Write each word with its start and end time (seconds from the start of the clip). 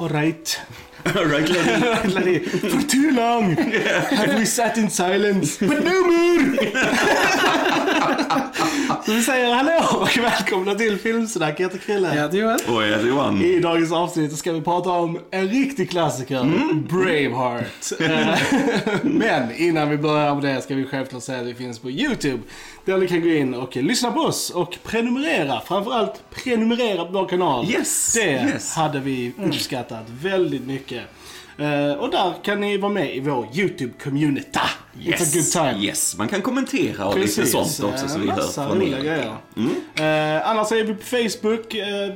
Alright. 0.00 0.60
right, 1.04 1.48
Lenny. 1.48 2.14
Lenny, 2.14 2.38
For 2.44 2.82
too 2.82 3.12
long 3.12 3.50
have 3.56 4.38
we 4.38 4.44
sat 4.44 4.78
in 4.78 4.88
silence, 4.88 5.58
but 5.58 5.82
no 5.82 6.02
more! 6.06 7.81
Så 9.06 9.12
vi 9.12 9.22
säger 9.22 9.54
hallå 9.54 10.00
och 10.00 10.18
välkomna 10.18 10.74
till 10.74 10.98
Filmsnack. 10.98 11.60
Jag 11.60 11.64
heter 11.64 11.78
Krille. 11.78 12.14
Jag 12.14 12.22
heter 12.22 12.38
Joel. 12.38 12.58
Och 12.68 12.82
är 12.84 12.98
det 12.98 13.08
Johan? 13.08 13.42
I 13.42 13.60
dagens 13.60 13.92
avsnitt 13.92 14.36
ska 14.36 14.52
vi 14.52 14.60
prata 14.60 14.90
om 14.90 15.18
en 15.30 15.48
riktig 15.48 15.90
klassiker, 15.90 16.44
Braveheart. 16.88 18.00
Eh, 18.00 18.38
Men 19.02 19.56
innan 19.56 19.90
vi 19.90 19.98
börjar 19.98 20.34
med 20.34 20.44
det 20.44 20.62
ska 20.62 20.74
vi 20.74 20.84
självklart 20.84 21.22
säga 21.22 21.40
att 21.40 21.46
vi 21.46 21.54
finns 21.54 21.78
på 21.78 21.90
YouTube. 21.90 22.42
Där 22.84 22.98
ni 22.98 23.08
kan 23.08 23.20
gå 23.20 23.28
in 23.28 23.54
och 23.54 23.76
lyssna 23.76 24.10
på 24.10 24.20
oss 24.20 24.50
och 24.50 24.78
prenumerera. 24.84 25.60
Framförallt 25.60 26.22
prenumerera 26.30 27.04
på 27.04 27.12
vår 27.12 27.28
kanal. 27.28 27.70
Yes, 27.70 28.12
Det 28.14 28.30
yes. 28.30 28.74
hade 28.74 29.00
vi 29.00 29.32
uppskattat 29.46 30.04
väldigt 30.08 30.66
mycket. 30.66 31.02
Eh, 31.58 31.92
och 31.92 32.10
där 32.10 32.32
kan 32.42 32.60
ni 32.60 32.76
vara 32.78 32.92
med 32.92 33.16
i 33.16 33.20
vår 33.20 33.46
YouTube-community. 33.52 34.58
It's 35.00 35.22
a 35.22 35.26
good 35.34 35.52
time. 35.52 35.84
Yes, 35.86 36.16
man 36.18 36.28
kan 36.28 36.42
kommentera 36.42 37.06
och 37.06 37.18
lite 37.18 37.46
sånt 37.46 37.80
också 37.82 38.08
så 38.08 38.18
vi 38.18 38.30
hör 38.30 38.36
Massa 38.36 38.68
från 38.68 38.82
er. 38.82 39.00
grejer. 39.00 39.36
Eh, 39.94 40.48
annars 40.50 40.72
är 40.72 40.84
vi 40.84 40.94
på 40.94 41.02
Facebook, 41.04 41.74
eh, 41.74 42.14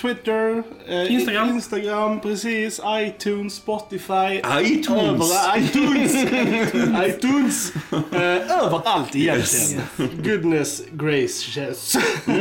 Twitter, 0.00 0.62
eh, 0.88 1.12
Instagram. 1.12 1.48
Instagram, 1.48 2.20
precis, 2.20 2.80
iTunes, 2.86 3.54
Spotify. 3.54 4.40
iTunes. 4.62 5.32
Över, 5.32 5.58
iTunes! 5.58 6.14
iTunes! 7.06 7.72
Eh, 8.12 8.62
överallt 8.64 9.16
egentligen. 9.16 9.82
Goodness 10.24 10.82
gracious. 10.92 11.96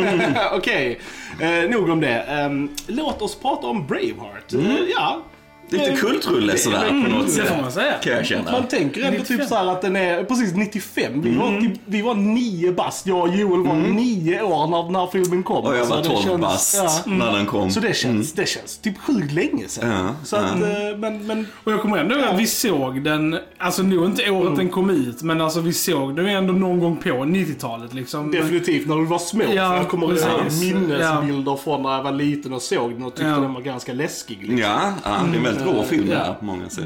Okej, 0.54 1.00
eh, 1.40 1.70
nog 1.70 1.90
om 1.90 2.02
det. 2.02 2.20
Ehm, 2.22 2.70
låt 2.88 3.22
oss 3.22 3.36
prata 3.36 3.68
om 3.68 3.88
Braveheart. 3.88 4.54
Eh, 4.54 4.76
ja. 4.96 5.22
Lite 5.70 5.84
Eh, 5.92 5.96
kultrulle 5.98 6.58
sådär 6.58 6.88
på 6.88 6.94
något 6.94 7.26
Det 7.26 7.32
sätt. 7.32 7.48
får 7.48 7.62
man 7.62 7.72
säga. 7.72 7.94
Kan 8.04 8.14
jag 8.14 8.26
känna. 8.26 8.52
man 8.52 8.68
tänker 8.68 9.02
ändå 9.02 9.18
typ 9.20 9.30
95. 9.30 9.48
så 9.48 9.56
här 9.56 9.66
att 9.68 9.82
den 9.82 9.96
är 9.96 10.24
precis 10.24 10.54
95. 10.56 11.22
Vi, 11.22 11.36
var, 11.36 11.62
typ, 11.62 11.72
vi 11.86 12.02
var 12.02 12.16
nio 12.16 12.72
bast. 12.72 13.08
Jag 13.08 13.20
och 13.20 13.36
Joel 13.36 13.68
var 13.68 13.76
nio 13.76 14.42
år 14.42 14.68
när 14.68 14.84
den 14.84 14.96
här 14.96 15.08
filmen 15.12 15.44
kom. 15.44 15.66
Och 15.66 15.78
jag 15.78 15.86
var 15.86 15.98
det 15.98 16.04
12 16.04 16.24
känns- 16.24 16.42
bast 16.42 16.76
ja. 16.76 17.12
när 17.12 17.32
den 17.34 17.46
kom. 17.46 17.72
Så 17.72 17.80
det 17.80 17.96
känns, 17.98 18.34
det 18.34 18.48
känns 18.50 18.78
typ 18.78 18.98
sjukt 18.98 19.32
länge 19.34 19.68
sedan. 19.68 19.90
Ja, 19.90 20.16
så 20.24 20.36
att, 20.36 20.52
eh, 20.52 20.98
men, 20.98 21.28
men 21.28 21.48
Och 21.64 21.72
jag 21.72 21.82
kommer 21.82 21.98
ändå 21.98 22.16
ihåg 22.16 22.24
att 22.26 22.40
vi 22.40 22.48
såg 22.48 23.04
den, 23.04 23.38
alltså 23.58 23.84
nog 23.84 24.06
inte 24.06 24.32
året 24.32 24.56
den 24.58 24.70
kom 24.70 24.90
ut, 24.90 25.22
men 25.22 25.42
alltså 25.42 25.60
vi 25.60 25.74
såg 25.74 26.16
den 26.16 26.26
ändå 26.28 26.54
någon 26.54 26.80
gång 26.80 26.98
på 26.98 27.10
90-talet 27.10 27.94
liksom. 27.94 28.32
definitivt 28.32 28.88
när 28.88 28.96
vi 28.96 29.06
var 29.06 29.20
små. 29.20 29.44
Ja, 29.54 29.76
jag 29.78 29.88
kommer 29.90 30.08
ihåg 30.08 30.18
minnesbilder 30.62 31.56
från 31.56 31.84
när 31.84 31.92
jag 31.96 32.04
var 32.04 32.12
liten 32.12 32.54
och 32.54 32.62
såg 32.62 32.92
den 32.94 33.04
och 33.04 33.14
tyckte 33.16 33.30
Ja. 33.30 33.36
den 33.40 33.54
var 33.54 33.62
ganska 33.62 33.94
läskig. 33.94 34.38
Liksom. 34.42 34.58
Ja, 34.58 34.94
ja, 35.04 35.20
det 35.32 35.38
är 35.38 35.42
väldigt 35.58 35.76
rå 35.76 35.84
film 35.84 36.10
där 36.10 36.34
på 36.40 36.46
många 36.46 36.70
sätt. 36.70 36.86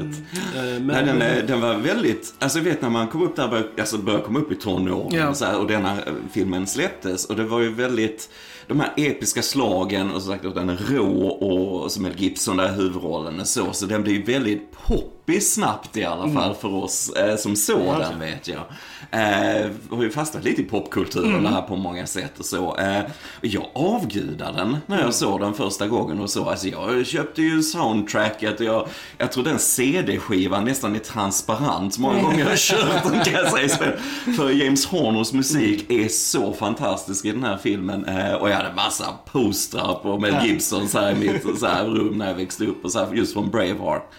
Eh, 0.56 0.62
men, 0.82 1.06
den, 1.06 1.46
den 1.46 1.60
var 1.60 1.74
väldigt, 1.74 2.34
alltså 2.38 2.58
jag 2.58 2.64
vet 2.64 2.82
när 2.82 2.90
man 2.90 3.08
kom 3.08 3.22
upp 3.22 3.36
där, 3.36 3.48
började, 3.48 3.68
alltså 3.78 3.98
började 3.98 4.24
komma 4.24 4.38
upp 4.38 4.52
i 4.52 4.54
tonåren 4.54 5.08
Ja. 5.18 5.28
och, 5.28 5.36
så 5.36 5.44
här, 5.44 5.58
och 5.60 5.66
denna 5.66 5.90
eh, 5.92 5.98
filmen 6.32 6.66
släpptes 6.66 7.24
och 7.26 7.36
det 7.36 7.44
var 7.44 7.60
ju 7.60 7.72
väldigt, 7.74 8.28
de 8.66 8.80
här 8.80 8.92
episka 8.96 9.42
slagen 9.42 10.10
och 10.10 10.22
så 10.22 10.28
sagt 10.28 10.44
och 10.44 10.54
den 10.54 10.68
är 10.68 10.76
rå 10.76 11.28
och 11.28 11.92
som 11.92 12.02
Mel 12.02 12.12
Gibson 12.16 12.56
där 12.56 12.68
i 12.68 12.72
huvudrollen 12.72 13.40
och 13.40 13.46
så, 13.46 13.72
så 13.72 13.86
den 13.86 14.02
blev 14.02 14.26
väldigt 14.26 14.72
poppis 14.86 15.54
snabbt 15.54 15.96
i 15.96 16.04
alla 16.04 16.32
fall 16.32 16.54
för 16.54 16.74
oss 16.74 17.10
eh, 17.10 17.36
som 17.36 17.56
såg 17.56 17.98
den 17.98 18.20
vet 18.20 18.48
jag. 18.48 18.62
Eh, 19.10 19.70
har 19.90 20.02
ju 20.02 20.10
fastnat 20.10 20.44
lite 20.44 20.60
i 20.60 20.64
popkulturen 20.64 21.46
här 21.46 21.62
på 21.62 21.76
många 21.76 22.06
sätt 22.06 22.38
och 22.38 22.44
så. 22.44 22.76
Eh, 22.76 23.00
jag 23.40 23.66
avgudade 23.74 24.58
den 24.58 24.76
när 24.86 25.00
jag 25.00 25.14
såg 25.14 25.40
den 25.40 25.54
första 25.54 25.88
gången 25.88 26.20
och 26.20 26.30
så. 26.30 26.48
Alltså 26.48 26.68
jag 26.68 27.06
köpte 27.06 27.42
ju 27.42 27.62
soundtracket 27.62 28.60
och 28.60 28.66
jag, 28.66 28.88
jag 29.18 29.32
tror 29.32 29.44
den 29.44 29.58
CD-skivan 29.58 30.64
nästan 30.64 30.94
är 30.94 30.98
transparent. 30.98 31.98
Många 31.98 32.22
gånger 32.22 32.38
jag 32.38 32.46
har 32.46 32.56
kört 32.56 33.02
den 33.02 33.24
kan 33.24 33.32
jag 33.32 33.70
säga. 33.70 33.92
För 34.36 34.50
James 34.50 34.86
Horners 34.86 35.32
musik 35.32 35.90
är 35.90 36.08
så 36.08 36.52
fantastisk 36.52 37.24
i 37.24 37.32
den 37.32 37.44
här 37.44 37.58
filmen. 37.62 38.04
Eh, 38.04 38.32
och 38.32 38.50
jag 38.52 38.62
hade 38.62 38.74
massa 38.74 39.04
postrar 39.32 39.94
på 39.94 40.18
Mel 40.18 40.46
Gibson 40.46 40.88
så 40.88 40.98
här 40.98 41.12
i 41.12 41.14
mitt 41.14 41.58
så 41.58 41.66
här, 41.66 41.84
rum 41.84 42.18
när 42.18 42.26
jag 42.28 42.34
växte 42.34 42.64
upp 42.66 42.84
och 42.84 42.92
så 42.92 42.98
här, 42.98 43.14
just 43.14 43.32
från 43.32 43.50
Braveheart. 43.50 44.10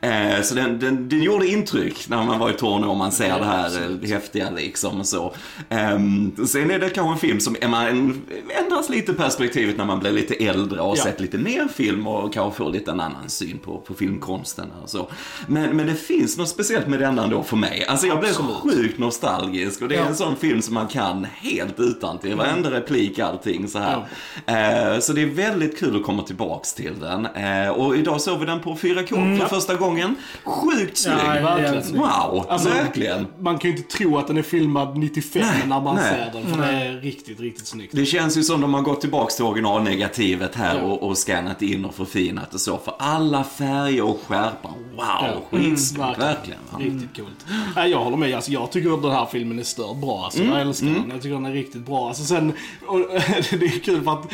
Eh, 0.00 0.42
så 0.42 0.54
den, 0.54 0.78
den, 0.78 1.08
den 1.08 1.22
gjorde 1.22 1.46
intryck 1.46 2.08
när 2.08 2.24
man 2.24 2.38
var 2.38 2.50
i 2.50 2.52
tonår 2.52 2.88
och 2.88 2.96
man 2.96 3.12
ser 3.12 3.38
det 3.38 3.44
här 3.44 3.70
eh, 4.02 4.08
häftiga 4.10 4.50
liksom 4.50 5.00
och 5.00 5.06
så. 5.06 5.34
Ehm, 5.68 6.46
sen 6.46 6.70
är 6.70 6.78
det 6.78 6.90
kanske 6.90 7.12
en 7.12 7.18
film 7.18 7.40
som 7.40 7.56
man 7.70 8.22
ändras 8.62 8.88
lite 8.88 9.12
perspektivet 9.14 9.76
när 9.76 9.84
man 9.84 9.98
blir 10.00 10.12
lite 10.12 10.34
äldre 10.34 10.80
och 10.80 10.96
Ja. 10.98 11.02
sett 11.02 11.20
lite 11.20 11.38
mer 11.38 11.68
film 11.68 12.06
och 12.06 12.34
kanske 12.34 12.58
får 12.58 12.70
lite 12.70 12.90
en 12.90 13.00
annan 13.00 13.28
syn 13.28 13.58
på, 13.58 13.78
på 13.78 13.94
filmkonsten 13.94 14.66
och 14.82 14.90
så. 14.90 15.10
Men, 15.46 15.76
men 15.76 15.86
det 15.86 15.94
finns 15.94 16.38
något 16.38 16.48
speciellt 16.48 16.86
med 16.88 16.98
denna 17.00 17.24
ändå 17.24 17.42
för 17.42 17.56
mig. 17.56 17.84
Alltså 17.88 18.06
jag 18.06 18.20
blev 18.20 18.30
Absolut. 18.30 18.56
sjukt 18.56 18.98
nostalgisk 18.98 19.82
och 19.82 19.88
det 19.88 19.94
är 19.94 20.00
Ja. 20.00 20.06
en 20.06 20.16
sån 20.16 20.36
film 20.36 20.62
som 20.62 20.74
man 20.74 20.88
kan 20.88 21.26
helt 21.40 21.80
utan 21.80 22.18
till 22.18 22.34
varenda 22.36 22.70
replik, 22.70 23.18
allting 23.18 23.68
så 23.68 23.78
här. 23.80 24.92
Eh, 24.94 25.00
så 25.00 25.12
det 25.12 25.22
är 25.22 25.26
väldigt 25.26 25.78
kul 25.78 25.96
att 25.96 26.02
komma 26.02 26.22
tillbaks 26.22 26.74
till 26.74 27.00
den. 27.00 27.26
Eh, 27.26 27.68
och 27.68 27.96
idag 27.96 28.20
såg 28.20 28.38
vi 28.40 28.46
den 28.46 28.60
på 28.60 28.74
4K 28.74 29.38
för 29.38 29.46
första 29.48 29.74
gången. 29.74 30.14
Sjukt 30.44 30.98
snygg! 30.98 31.16
Ja, 31.24 31.56
verkligen. 31.56 31.98
Wow, 32.00 32.46
Alltså, 32.48 32.68
verkligen. 32.68 33.26
Man 33.38 33.58
kan 33.58 33.70
ju 33.70 33.76
inte 33.76 33.96
tro 33.96 34.18
att 34.18 34.26
den 34.26 34.36
är 34.36 34.42
filmad 34.42 34.96
95 34.98 35.42
Nej, 35.42 35.62
när 35.66 35.80
man 35.80 35.94
nej. 35.94 36.04
ser 36.32 36.40
den. 36.40 36.54
För 36.54 36.62
det 36.62 36.68
är 36.72 36.92
riktigt, 37.00 37.40
riktigt 37.40 37.66
snyggt. 37.66 37.94
Det 37.96 38.06
känns 38.06 38.36
ju 38.38 38.42
som 38.42 38.60
de 38.60 38.74
har 38.74 38.82
gått 38.82 39.00
tillbaks 39.00 39.36
till 39.36 39.44
originalnegativet 39.44 40.54
här 40.54 40.76
Ja. 40.78 40.82
och, 40.82 41.02
och 41.02 41.18
scannat 41.18 41.62
in 41.62 41.84
och 41.84 41.94
förfinat 41.94 42.54
och 42.54 42.60
så. 42.60 42.78
För 42.78 42.94
alla 42.98 43.44
färger 43.44 44.02
och 44.02 44.20
skärpan, 44.26 44.74
wow, 44.96 45.42
skitsnyggt. 45.50 46.04
Mm, 46.16 46.20
verkligen. 46.20 46.60
va? 46.72 46.78
Riktigt 46.78 47.16
coolt. 47.16 47.46
Nej, 47.76 47.90
jag 47.90 47.98
håller 47.98 48.16
med. 48.16 48.34
Alltså, 48.34 48.50
jag 48.52 48.72
tycker 48.72 48.94
att 48.94 49.02
den 49.02 49.10
här 49.12 49.26
filmen 49.32 49.58
är 49.58 49.62
stört 49.62 49.96
bra. 49.96 50.24
Alltså, 50.24 50.40
Mm, 50.40 50.52
Jag 50.52 50.60
älskar 50.60 50.86
den. 50.86 51.10
Jag 51.10 51.22
tycker 51.22 51.34
den 51.34 51.46
är 51.46 51.52
riktigt 51.52 51.86
bra. 51.86 52.08
Alltså, 52.08 52.24
sen, 52.24 52.52
och, 52.86 52.98
det 53.50 53.69
är 53.76 53.80
kul 53.80 54.04
för 54.04 54.12
att 54.12 54.32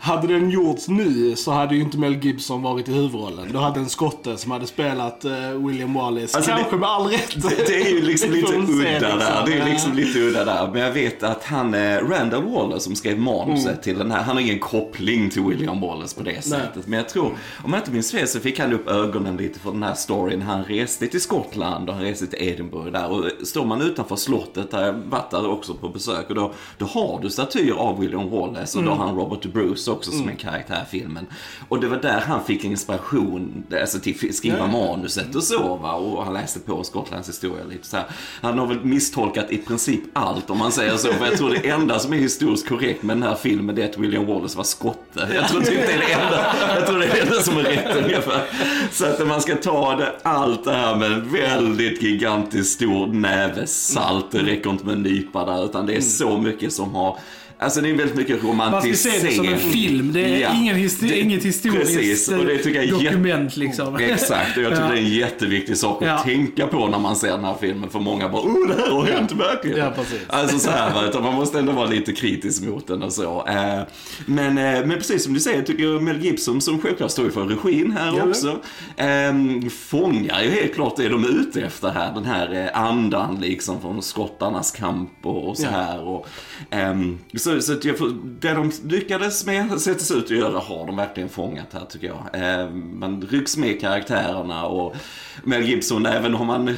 hade 0.00 0.26
den 0.26 0.50
gjorts 0.50 0.88
nu 0.88 1.36
så 1.36 1.52
hade 1.52 1.74
ju 1.74 1.80
inte 1.80 1.98
Mel 1.98 2.24
Gibson 2.24 2.62
varit 2.62 2.88
i 2.88 2.92
huvudrollen. 2.92 3.48
Då 3.52 3.58
hade 3.58 3.80
en 3.80 3.88
skotte 3.88 4.36
som 4.36 4.50
hade 4.50 4.66
spelat 4.66 5.24
eh, 5.24 5.32
William 5.66 5.94
Wallace, 5.94 6.36
Alltså, 6.36 6.50
kanske 6.50 6.70
det- 6.70 6.78
med 6.80 6.88
all 6.88 7.06
rätt. 7.06 7.42
Det, 7.42 7.66
det 7.66 7.82
är 7.82 7.88
ju 7.90 8.02
liksom 8.02 8.30
lite 8.32 8.52
udda 8.56 9.16
där. 9.16 9.42
Det 9.46 9.52
är 9.58 9.64
liksom 9.70 9.92
lite 9.96 10.18
udda 10.18 10.44
där. 10.44 10.70
Men 10.72 10.82
jag 10.82 10.92
vet 10.92 11.22
att 11.22 11.44
han, 11.44 11.74
eh, 11.74 11.96
Randall 12.08 12.42
Wallace 12.42 12.80
som 12.80 12.94
skrev 12.96 13.18
manuset 13.18 13.66
Mm. 13.68 13.82
till 13.82 13.98
den 13.98 14.10
här, 14.10 14.22
han 14.22 14.36
har 14.36 14.42
ingen 14.42 14.58
koppling 14.58 15.30
till 15.30 15.42
William 15.42 15.80
Wallace 15.80 16.16
på 16.16 16.22
det 16.22 16.44
sättet. 16.44 16.86
Men 16.86 16.96
jag 16.98 17.08
tror, 17.08 17.30
om 17.64 17.72
jag 17.72 17.80
inte 17.80 17.90
minns 17.90 18.12
fel 18.12 18.28
så 18.28 18.40
fick 18.40 18.58
han 18.60 18.72
upp 18.72 18.88
ögonen 18.88 19.36
lite 19.36 19.58
för 19.60 19.70
den 19.70 19.82
här 19.82 19.94
storyn. 19.94 20.42
Han 20.42 20.64
reste 20.64 21.06
till 21.06 21.20
Skottland 21.20 21.88
och 21.88 21.94
han 21.94 22.04
reste 22.04 22.26
till 22.26 22.48
Edinburgh 22.48 22.92
där. 22.92 23.10
Och 23.10 23.24
står 23.46 23.64
man 23.64 23.82
utanför 23.82 24.16
slottet, 24.16 24.70
där 24.70 24.86
jag 24.86 24.92
varit 24.92 25.30
där 25.30 25.50
också 25.50 25.74
på 25.74 25.88
besök, 25.88 26.28
och 26.28 26.34
då, 26.34 26.52
då 26.78 26.86
har 26.86 27.18
du 27.22 27.30
statyer 27.30 27.74
av 27.74 28.00
William 28.00 28.30
Wallace 28.30 28.78
och 28.78 28.84
då 28.84 28.90
har 28.90 29.06
han 29.06 29.16
Robert 29.16 29.52
Bruce 29.52 29.87
också 29.88 30.10
som 30.10 30.28
en 30.28 30.36
karaktär 30.36 30.84
i 30.88 30.90
filmen. 30.90 31.26
Och 31.68 31.80
det 31.80 31.88
var 31.88 31.96
där 31.96 32.20
han 32.20 32.44
fick 32.44 32.64
inspiration 32.64 33.64
alltså, 33.80 33.98
till 33.98 34.28
att 34.28 34.34
skriva 34.34 34.58
Ja. 34.58 34.66
manuset 34.66 35.34
och 35.34 35.42
så 35.42 35.76
va. 35.76 35.92
Och 35.92 36.24
han 36.24 36.34
läste 36.34 36.60
på 36.60 36.84
Skottlands 36.84 37.28
historia 37.28 37.64
lite 37.64 37.86
så 37.86 37.96
här. 37.96 38.06
Han 38.42 38.58
har 38.58 38.66
väl 38.66 38.84
misstolkat 38.84 39.50
i 39.50 39.58
princip 39.58 40.00
allt 40.12 40.50
om 40.50 40.58
man 40.58 40.72
säger 40.72 40.96
så. 40.96 41.12
För 41.12 41.26
jag 41.26 41.36
tror 41.36 41.50
det 41.50 41.68
enda 41.68 41.98
som 41.98 42.12
är 42.12 42.16
historiskt 42.16 42.68
korrekt 42.68 43.02
med 43.02 43.16
den 43.16 43.22
här 43.22 43.34
filmen 43.34 43.74
det 43.74 43.82
är 43.82 43.88
att 43.88 43.98
William 43.98 44.26
Wallace 44.26 44.56
var 44.56 44.64
skotte. 44.64 45.28
Jag 45.34 45.48
tror 45.48 45.60
typ 45.60 45.86
det 45.86 45.92
är 45.92 45.98
det 45.98 46.12
enda, 46.12 46.54
jag 46.74 46.86
tror 46.86 46.98
det 46.98 47.06
är 47.06 47.12
det 47.14 47.20
enda 47.20 47.34
som 47.42 47.56
är 47.58 47.62
rätt 47.62 47.96
ungefär. 47.96 48.44
Så 48.92 49.06
att 49.06 49.26
man 49.26 49.40
ska 49.40 49.56
ta 49.56 49.96
det, 49.96 50.12
allt 50.22 50.64
det 50.64 50.72
här 50.72 50.96
med 50.96 51.12
en 51.12 51.32
väldigt 51.32 52.02
gigantiskt 52.02 52.74
stor 52.74 53.06
näve 53.06 53.66
salt. 53.66 54.30
Det 54.30 54.38
räcker 54.42 54.70
inte 54.70 54.84
med 54.84 54.94
en 54.94 55.02
nypa 55.02 55.44
där 55.44 55.64
utan 55.64 55.86
det 55.86 55.96
är 55.96 56.00
så 56.00 56.38
mycket 56.38 56.72
som 56.72 56.94
har 56.94 57.18
Alltså 57.60 57.80
det 57.80 57.90
är 57.90 57.94
väldigt 57.94 58.16
mycket 58.16 58.30
Man 58.32 58.40
ska 58.40 58.48
romantisering. 58.48 59.20
se 59.20 59.26
det 59.28 59.32
som 59.34 59.48
en 59.48 59.58
film. 59.58 60.12
Det 60.12 60.20
är 60.20 60.38
Ja. 60.40 60.48
ingen 60.54 60.76
histori- 60.76 61.08
Det- 61.08 61.20
inget 61.20 61.44
historiskt 61.44 61.96
Precis, 61.96 62.28
och 62.28 62.44
det 62.44 62.58
tycker 62.58 62.82
jag 62.82 62.90
dokument 62.90 63.56
liksom. 63.56 63.96
Exakt, 63.96 64.56
och 64.56 64.62
jag 64.62 64.70
tycker 64.72 64.84
Ja. 64.86 64.92
det 64.92 64.98
är 64.98 65.02
en 65.02 65.08
jätteviktig 65.10 65.76
sak 65.76 66.02
att 66.02 66.08
Ja. 66.08 66.18
tänka 66.18 66.66
på 66.66 66.86
när 66.86 66.98
man 66.98 67.16
ser 67.16 67.28
den 67.30 67.44
här 67.44 67.54
filmen. 67.60 67.90
För 67.90 68.00
många 68.00 68.28
bara, 68.28 68.42
oh 68.42 68.68
det 68.68 68.74
här 68.74 68.90
har 68.90 69.04
hänt 69.06 69.32
verkligen. 69.32 69.78
Ja, 69.78 69.90
precis. 69.96 70.18
Alltså 70.28 70.58
så 70.58 70.70
här, 70.70 71.08
utan 71.08 71.22
man 71.22 71.34
måste 71.34 71.58
ändå 71.58 71.72
vara 71.72 71.86
lite 71.86 72.12
kritisk 72.12 72.62
mot 72.62 72.86
den 72.86 73.02
och 73.02 73.12
så. 73.12 73.46
Eh, 73.46 73.80
Men, 74.26 74.58
eh, 74.58 74.86
men 74.86 74.90
precis 74.90 75.24
som 75.24 75.34
du 75.34 75.40
säger, 75.40 75.62
tycker 75.62 75.82
jag 75.84 76.02
Mel 76.02 76.24
Gibson, 76.24 76.60
som 76.60 76.80
självklart 76.80 77.10
står 77.10 77.30
för 77.30 77.44
regin 77.44 77.90
här 77.98 78.14
Ja, 78.16 78.22
också, 78.28 78.48
eh, 78.96 79.68
fångar 79.70 80.42
ju 80.42 80.50
helt 80.50 80.74
klart 80.74 80.96
det 80.96 81.08
de 81.08 81.24
är 81.24 81.28
ute 81.40 81.60
efter 81.62 81.88
här. 81.90 82.14
Den 82.14 82.24
här 82.24 82.54
eh, 82.74 82.80
andan 82.82 83.38
liksom 83.40 83.80
från 83.80 84.02
skottarnas 84.02 84.70
kamp 84.70 85.10
och, 85.22 85.56
så 85.56 85.66
här. 85.66 86.00
Och, 86.08 86.26
ehm, 86.70 87.18
så 87.36 87.47
så, 87.52 87.60
så 87.62 87.94
får- 87.94 88.16
det 88.40 88.52
de 88.54 88.72
lyckades 88.84 89.46
med, 89.46 89.80
sig 89.80 89.92
ut 89.92 90.24
att 90.24 90.30
göra, 90.30 90.58
har 90.58 90.86
de 90.86 90.96
verkligen 90.96 91.28
fångat 91.28 91.66
här 91.72 91.84
tycker 91.90 92.06
jag. 92.06 92.60
Eh, 92.60 92.70
man 92.74 93.22
rycks 93.30 93.56
med 93.56 93.80
karaktärerna 93.80 94.66
och 94.66 94.96
Mel 95.44 95.62
Gibson, 95.68 96.06
även 96.06 96.34
om 96.34 96.48
han 96.48 96.76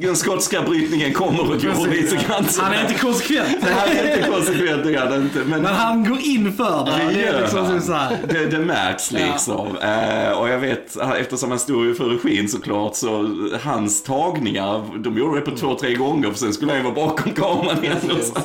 den 0.00 0.16
skotska 0.16 0.62
brytningen 0.62 1.12
kommer 1.12 1.40
och 1.40 1.46
går 1.62 1.90
lite 1.90 2.16
grann 2.28 2.44
så 2.48 2.62
Han 2.62 2.72
är 2.72 2.80
inte 2.80 2.94
konsekvent. 2.94 3.60
Det 3.64 3.70
här 3.70 3.88
är 3.94 4.16
inte 4.16 4.28
konsekvent, 4.30 4.84
det 4.84 4.94
är 4.94 5.10
det 5.10 5.16
inte. 5.16 5.38
Men, 5.38 5.62
Men 5.62 5.74
han 5.74 6.04
går 6.08 6.18
in 6.22 6.52
för 6.52 6.84
det. 6.86 7.14
Det 7.14 7.20
gör 7.20 7.34
är 7.34 7.40
liksom 7.42 7.64
han. 7.64 7.82
så 7.82 7.92
här. 7.92 8.16
Det, 8.28 8.46
det 8.46 8.58
märks 8.58 9.12
liksom. 9.12 9.66
Eh, 9.76 10.30
och 10.30 10.48
jag 10.48 10.58
vet, 10.58 10.96
eftersom 11.20 11.50
han 11.50 11.58
stod 11.58 11.86
ju 11.86 11.94
för 11.94 12.04
regin 12.04 12.48
såklart, 12.48 12.96
så 12.96 13.30
hans 13.62 14.02
tagningar, 14.02 14.84
de 14.98 15.18
gjorde 15.18 15.40
det 15.40 15.50
på 15.50 15.56
två, 15.56 15.74
tre 15.74 15.94
gånger, 15.94 16.30
för 16.30 16.38
sen 16.38 16.52
skulle 16.52 16.72
han 16.72 16.80
ju 16.80 16.84
vara 16.92 16.94
bakom 17.08 17.32
kameran 17.32 17.84
igen. 17.84 17.96
Så. 18.22 18.40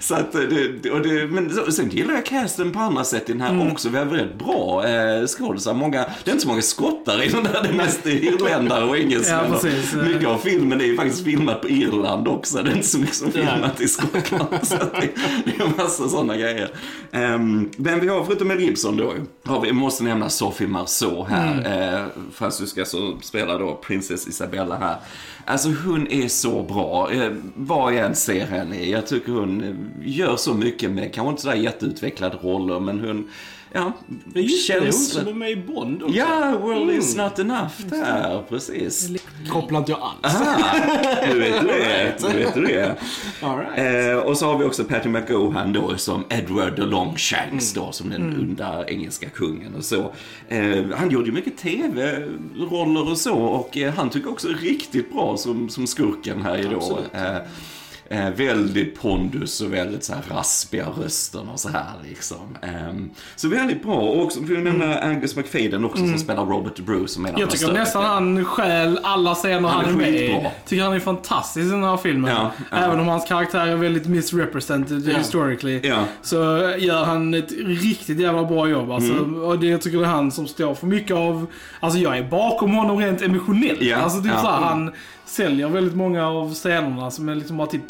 så 0.00 0.14
att 0.14 0.32
det, 0.32 0.46
det- 0.82 0.90
och 0.90 1.00
det, 1.02 1.05
men 1.06 1.72
sen 1.72 1.90
gillar 1.90 2.14
jag 2.14 2.26
casten 2.26 2.72
på 2.72 2.78
andra 2.78 3.04
sätt 3.04 3.28
i 3.30 3.32
den 3.32 3.40
här 3.40 3.50
Mm. 3.50 3.72
också. 3.72 3.88
Vi 3.88 3.98
har 3.98 4.04
väldigt 4.04 4.38
bra 4.38 4.86
eh, 4.88 5.26
skådisar. 5.26 5.74
Många, 5.74 6.06
det 6.24 6.30
är 6.30 6.32
inte 6.32 6.42
så 6.42 6.48
många 6.48 6.62
skottar 6.62 7.22
i 7.22 7.28
den 7.28 7.44
där, 7.44 7.62
det 7.62 7.68
är 7.68 7.72
mest 7.72 8.06
irländare 8.06 8.84
och 8.84 8.98
engelsmän. 8.98 9.44
Ja, 9.50 9.58
precis. 9.60 9.94
Mycket 9.94 10.28
av 10.28 10.38
filmen 10.38 10.80
är 10.80 10.84
ju 10.84 10.96
faktiskt 10.96 11.24
filmat 11.24 11.60
på 11.62 11.68
Irland 11.68 12.28
också. 12.28 12.62
Det 12.62 12.70
är 12.70 12.74
inte 12.74 12.86
så 12.88 12.98
mycket 12.98 13.14
som 13.14 13.32
filmat 13.32 13.80
i 13.80 13.88
Skottland. 13.88 14.48
så 14.62 14.76
det, 14.76 15.08
det 15.44 15.62
är 15.64 15.82
massa 15.82 16.08
sådana 16.08 16.36
grejer. 16.36 16.70
Um, 17.12 17.70
men 17.76 18.00
vi 18.00 18.08
har, 18.08 18.24
förutom 18.24 18.48
Mel 18.48 18.60
Gibson 18.60 18.96
då, 18.96 19.12
har 19.44 19.60
vi, 19.60 19.72
måste 19.72 20.04
nämna 20.04 20.28
Sophie 20.28 20.68
Marceau 20.68 21.24
här. 21.28 21.52
Mm. 21.52 21.94
Eh, 21.94 22.06
fransyska 22.32 22.84
som 22.84 23.18
spelar 23.22 23.58
då 23.58 23.74
Princess 23.74 24.28
Isabella 24.28 24.76
här. 24.76 24.96
Alltså 25.48 25.68
hon 25.84 26.06
är 26.10 26.28
så 26.28 26.62
bra. 26.62 27.12
Eh, 27.12 27.32
vad 27.56 27.94
jag 27.94 28.06
än 28.06 28.14
ser 28.14 28.46
henne 28.46 28.76
i. 28.76 28.92
Jag 28.92 29.06
tycker 29.06 29.32
hon 29.32 29.64
eh, 29.64 29.74
gör 30.04 30.36
så 30.36 30.54
mycket 30.54 30.90
med, 30.96 31.14
kanske 31.14 31.30
inte 31.30 31.42
sådär 31.42 31.54
jätteutvecklade 31.56 32.36
roller, 32.36 32.80
men 32.80 33.00
hon, 33.00 33.28
ja, 33.72 33.92
Men 34.24 34.42
just 34.42 34.68
det, 34.68 34.72
det 34.74 34.78
är 34.78 34.80
hon 34.80 34.92
känns... 34.92 35.12
som 35.12 35.28
är 35.28 35.32
med 35.32 35.50
i 35.50 35.56
Bond 35.56 36.02
också. 36.02 36.14
Ja, 36.16 36.58
World 36.62 36.90
is 36.90 37.14
Mm. 37.14 37.26
not 37.26 37.38
enough 37.38 37.72
där, 37.86 38.42
precis. 38.48 39.08
Kopplar 39.48 39.78
inte 39.78 39.92
jag 39.92 40.00
alls. 40.00 40.36
Ah, 40.40 40.74
nu 41.32 41.38
vet 41.38 41.60
du 41.60 41.66
det. 41.66 42.14
Nu 42.32 42.38
vet 42.38 42.54
du 42.54 42.60
det. 42.64 42.96
All 43.42 43.58
right. 43.58 44.08
Eh, 44.12 44.16
och 44.18 44.38
så 44.38 44.46
har 44.46 44.58
vi 44.58 44.64
också 44.64 44.84
Patty 44.84 45.08
McGohan 45.08 45.72
då 45.72 45.96
som 45.96 46.24
Edward 46.28 46.76
the 46.76 46.82
Longshanks 46.82 47.72
då, 47.72 47.92
som 47.92 48.10
den 48.10 48.40
onda 48.40 48.84
engelska 48.88 49.28
kungen 49.28 49.74
och 49.74 49.84
så. 49.84 50.12
Eh, 50.48 50.84
han 50.94 51.10
gjorde 51.10 51.26
ju 51.26 51.32
mycket 51.32 51.56
tv-roller 51.58 53.10
och 53.10 53.18
så 53.18 53.34
och 53.36 53.76
eh, 53.78 53.92
han 53.94 54.10
tycker 54.10 54.30
också 54.30 54.48
riktigt 54.48 55.12
bra 55.12 55.36
som, 55.36 55.68
som 55.68 55.86
skurken 55.86 56.42
här 56.42 56.58
idag. 56.58 56.74
Absolut. 56.76 57.12
Eh, 58.10 58.26
Eh, 58.26 58.30
väldigt 58.30 59.00
pondus 59.00 59.60
och 59.60 59.72
väldigt 59.72 60.04
så 60.04 60.14
här 60.14 60.22
raspiga 60.30 60.86
rösten 61.02 61.48
och 61.48 61.60
så 61.60 61.68
här 61.68 61.92
liksom. 62.08 62.56
Ehm, 62.62 63.10
så 63.36 63.48
väldigt 63.48 63.82
bra. 63.82 63.94
Och 63.94 64.22
också, 64.22 64.40
får 64.42 64.54
jag 64.54 64.64
nämna 64.64 64.98
Angus 64.98 65.36
McFadden 65.36 65.84
också 65.84 65.98
som 65.98 66.18
spelar 66.18 66.44
Robert 66.46 66.78
Bruce 66.78 67.08
som 67.08 67.26
är 67.26 67.34
Jag 67.38 67.50
tycker 67.50 67.72
nästan 67.72 68.04
han 68.04 68.44
stjäl 68.44 69.00
alla 69.02 69.34
scener 69.34 69.68
Han 69.68 69.84
han, 69.84 69.94
är 69.94 69.98
med 69.98 70.14
i. 70.14 70.46
Tycker 70.66 70.84
han 70.84 70.92
är 70.92 71.00
fantastisk 71.00 71.66
i 71.66 71.70
den 71.70 71.84
här 71.84 71.96
filmen. 71.96 72.30
Ja, 72.30 72.50
ja. 72.70 72.76
Även 72.76 73.00
om 73.00 73.08
hans 73.08 73.28
karaktär 73.28 73.66
är 73.66 73.76
väldigt 73.76 74.06
misrepresented 74.06 75.08
Ja. 75.08 75.18
historically. 75.18 75.80
Ja. 75.82 76.04
Så 76.22 76.36
gör 76.78 77.04
han 77.04 77.34
ett 77.34 77.52
riktigt 77.52 78.20
jävla 78.20 78.44
bra 78.44 78.68
jobb. 78.68 78.90
Alltså, 78.90 79.12
Mm. 79.12 79.42
Och 79.42 79.58
det, 79.58 79.66
jag 79.66 79.82
tycker 79.82 79.98
det 79.98 80.04
är 80.04 80.08
han 80.08 80.32
som 80.32 80.46
står 80.46 80.74
för 80.74 80.86
mycket 80.86 81.16
av... 81.16 81.46
Alltså 81.80 81.98
jag 81.98 82.18
är 82.18 82.22
bakom 82.22 82.74
honom 82.74 82.98
rent 82.98 83.22
emotionellt. 83.22 83.94
Alltså 83.96 84.18
är 84.18 84.28
ja. 84.28 84.40
så 84.40 84.46
här, 84.48 84.60
han 84.60 84.92
säljer 85.24 85.68
väldigt 85.68 85.94
många 85.94 86.28
av 86.28 86.54
scenerna 86.54 87.10
som 87.10 87.28
är 87.28 87.34
liksom 87.34 87.56
bara 87.56 87.66
typ 87.66 87.88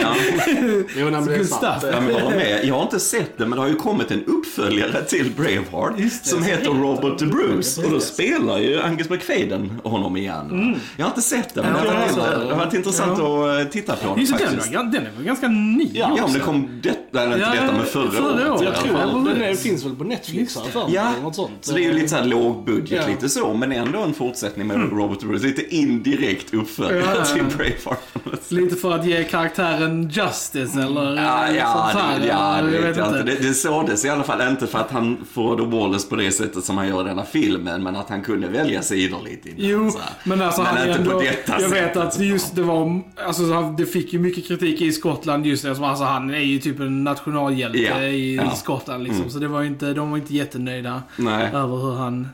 Ja. 0.00 0.14
Jo, 0.96 1.10
nej, 1.10 1.20
men. 1.20 1.46
Ja, 1.62 2.00
men 2.00 2.08
jag 2.14 2.20
håller 2.20 2.36
med. 2.36 2.60
Jag 2.64 2.74
har 2.74 2.82
inte 2.82 3.00
sett 3.00 3.38
det, 3.38 3.46
men 3.46 3.50
det 3.50 3.60
har 3.60 3.68
ju 3.68 3.74
kommit 3.74 4.10
en 4.10 4.24
uppföljare 4.24 5.02
till 5.04 5.30
Braveheart 5.36 5.92
det, 5.96 6.10
som 6.10 6.38
så 6.42 6.44
heter 6.50 6.70
Robert 6.70 7.18
the. 7.18 7.26
Bruce. 7.26 7.82
Och 7.84 7.90
då 7.90 8.00
spelar 8.00 8.58
ju 8.58 8.80
Angus 8.82 9.10
McFadden 9.10 9.80
honom 9.84 10.16
igen. 10.16 10.76
Jag 10.96 11.04
har 11.04 11.10
inte 11.10 11.22
sett 11.22 11.54
det, 11.54 11.62
men 11.62 11.70
Ja, 11.76 11.82
det, 11.82 11.88
har 11.90 11.98
varit, 11.98 12.48
ja, 12.50 12.68
ja. 12.72 12.76
intressant 12.76 13.12
att 13.20 13.60
eh, 13.60 13.64
titta 13.72 13.96
på 13.96 14.14
den 14.16 14.26
så 14.26 14.36
den, 14.36 14.48
faktiskt. 14.48 14.74
var, 14.74 14.84
den 14.84 15.06
är 15.06 15.10
väl 15.16 15.24
ganska 15.24 15.48
ny 15.48 15.90
Ja, 15.92 16.14
Ja, 16.18 16.24
om 16.24 16.32
det 16.32 16.40
kom 16.40 16.80
detta, 16.82 17.22
eller 17.22 17.34
inte 17.36 17.46
Ja, 17.56 17.62
detta, 17.62 17.72
men 17.76 17.86
förra, 17.86 18.10
förra 18.10 18.52
året. 18.54 18.62
Jag 18.64 18.74
tror 18.76 19.24
den 19.34 19.42
är, 19.42 19.54
finns 19.54 19.84
väl 19.84 19.94
på 19.96 20.04
Netflix 20.04 20.54
för 20.72 20.84
mig, 20.84 20.94
Ja, 20.94 21.12
något 21.22 21.34
sånt. 21.34 21.50
så 21.60 21.74
det 21.74 21.80
är 21.80 21.82
ju 21.82 21.92
lite 21.92 22.08
såhär 22.08 22.24
låg 22.24 22.64
budget, 22.64 23.02
Ja. 23.06 23.10
lite 23.14 23.28
så, 23.28 23.54
men 23.54 23.72
ändå 23.72 23.98
en 24.02 24.14
fortsättning 24.14 24.66
med 24.66 24.92
Robert 24.92 25.20
the 25.20 25.26
Bruce. 25.26 25.46
Lite 25.46 25.74
indirekt 25.76 26.54
uppföljare 26.54 26.98
Ja, 26.98 27.04
ja, 27.14 27.14
ja. 27.18 27.24
till 27.34 27.56
Braveheart. 27.56 28.00
Lite 28.48 28.76
för 28.76 28.92
att 28.92 29.06
ge 29.06 29.24
karaktären 29.32 30.08
justice 30.08 30.82
eller 30.82 31.12
Mm. 31.12 31.24
Ja, 31.24 31.52
ja, 31.52 31.90
sånt 31.92 32.04
här, 32.04 32.20
det, 32.20 32.26
ja 32.26 32.58
eller 32.58 32.70
det 32.70 32.78
vet 32.78 32.96
jag 32.96 33.06
inte. 33.08 33.22
Det, 33.22 33.34
det 33.34 33.54
sådes 33.54 34.04
i 34.04 34.08
alla 34.08 34.22
fall 34.22 34.48
inte 34.48 34.66
för 34.66 34.78
att 34.78 34.90
han 34.90 35.18
får 35.32 35.56
då 35.56 35.64
Wallace 35.64 36.08
på 36.08 36.16
det 36.16 36.32
sättet 36.32 36.64
som 36.64 36.78
han 36.78 36.88
gör 36.88 37.00
i 37.00 37.08
denna 37.08 37.24
filmen, 37.24 37.82
men 37.82 37.96
att 37.96 38.08
han 38.08 38.22
kunde 38.22 38.48
välja 38.48 38.82
sidor 38.82 39.22
lite 39.24 39.48
innan. 39.48 39.70
Jo, 39.70 39.90
så 39.90 39.98
men 40.24 40.42
alltså 40.42 40.62
Men 40.62 40.76
han 40.76 40.88
inte 40.88 40.98
ändå, 40.98 41.10
på 41.10 41.20
detta 41.20 41.60
Jag 41.60 41.68
vet 41.68 41.96
att 41.96 42.20
just 42.20 42.56
det 42.56 42.62
var, 42.62 43.02
alltså 43.26 43.62
det 43.78 43.86
fick 43.86 44.12
ju 44.12 44.18
mycket 44.18 44.48
kritik 44.48 44.80
i 44.80 44.92
Skottland 44.92 45.46
just 45.46 45.64
det. 45.64 45.70
Alltså 45.70 46.04
han 46.04 46.30
är 46.30 46.38
ju 46.38 46.58
typ 46.58 46.80
en 46.80 47.04
nationalhjälte 47.04 47.78
Ja, 47.78 48.02
i 48.02 48.36
ja. 48.36 48.42
Mm. 48.42 48.54
Skottland 48.54 49.04
liksom. 49.04 49.30
Så 49.30 49.38
det 49.38 49.48
var 49.48 49.62
inte, 49.62 49.92
de 49.94 50.10
var 50.10 50.18
inte 50.18 50.34
jättenöjda 50.34 51.02
Nej. 51.16 51.46
över 51.46 51.76
hur 51.76 51.94
han 51.94 52.28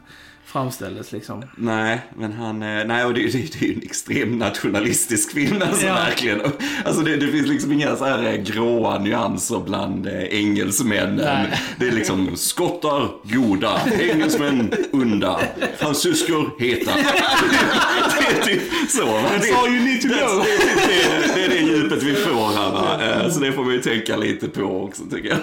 framställdes 0.53 1.12
liksom. 1.12 1.45
Nej, 1.56 2.00
men 2.17 2.33
han, 2.33 2.62
eh, 2.62 2.85
nej 2.87 3.05
och 3.05 3.15
det, 3.15 3.21
det, 3.23 3.33
det 3.33 3.62
är 3.65 3.69
ju 3.69 3.75
en 3.75 3.83
extrem 3.83 4.39
nationalistisk 4.39 5.33
film 5.33 5.62
alltså 5.62 5.87
Ja. 5.87 5.95
verkligen. 5.95 6.41
Alltså 6.85 7.03
det, 7.03 7.17
det 7.17 7.29
finns 7.29 7.47
liksom 7.49 7.73
inga 7.73 7.97
så 7.97 8.05
här 8.05 8.25
eh, 8.27 8.35
gråa 8.43 8.99
nyanser 8.99 9.61
bland 9.67 10.06
eh, 10.06 10.23
engelsmännen. 10.23 11.17
Nej. 11.17 11.61
Det 11.79 11.87
är 11.89 11.93
liksom 11.93 12.37
skottar 12.37 13.09
goda, 13.23 13.81
engelsmän 14.00 14.73
onda, 14.93 15.41
fransyskor 15.79 16.51
heta. 16.59 16.91
det 18.21 18.37
är 18.37 18.43
typ 18.44 18.91
så. 18.91 19.05
Det, 19.05 19.53
all 19.59 19.69
you 19.69 19.85
need 19.85 20.01
to 20.03 20.09
det, 20.09 20.15
know. 20.15 20.44
det, 20.89 21.03
är 21.03 21.21
det, 21.21 21.35
det 21.35 21.44
är 21.44 21.49
det 21.49 21.73
djupet 21.73 22.03
vi 22.03 22.15
får 22.15 22.56
här 22.56 22.71
va. 22.71 23.31
Så 23.31 23.41
det 23.41 23.53
får 23.53 23.65
man 23.65 23.73
ju 23.73 23.81
tänka 23.81 24.17
lite 24.17 24.49
på 24.49 24.62
också 24.62 25.03
tycker 25.12 25.29
jag. 25.29 25.39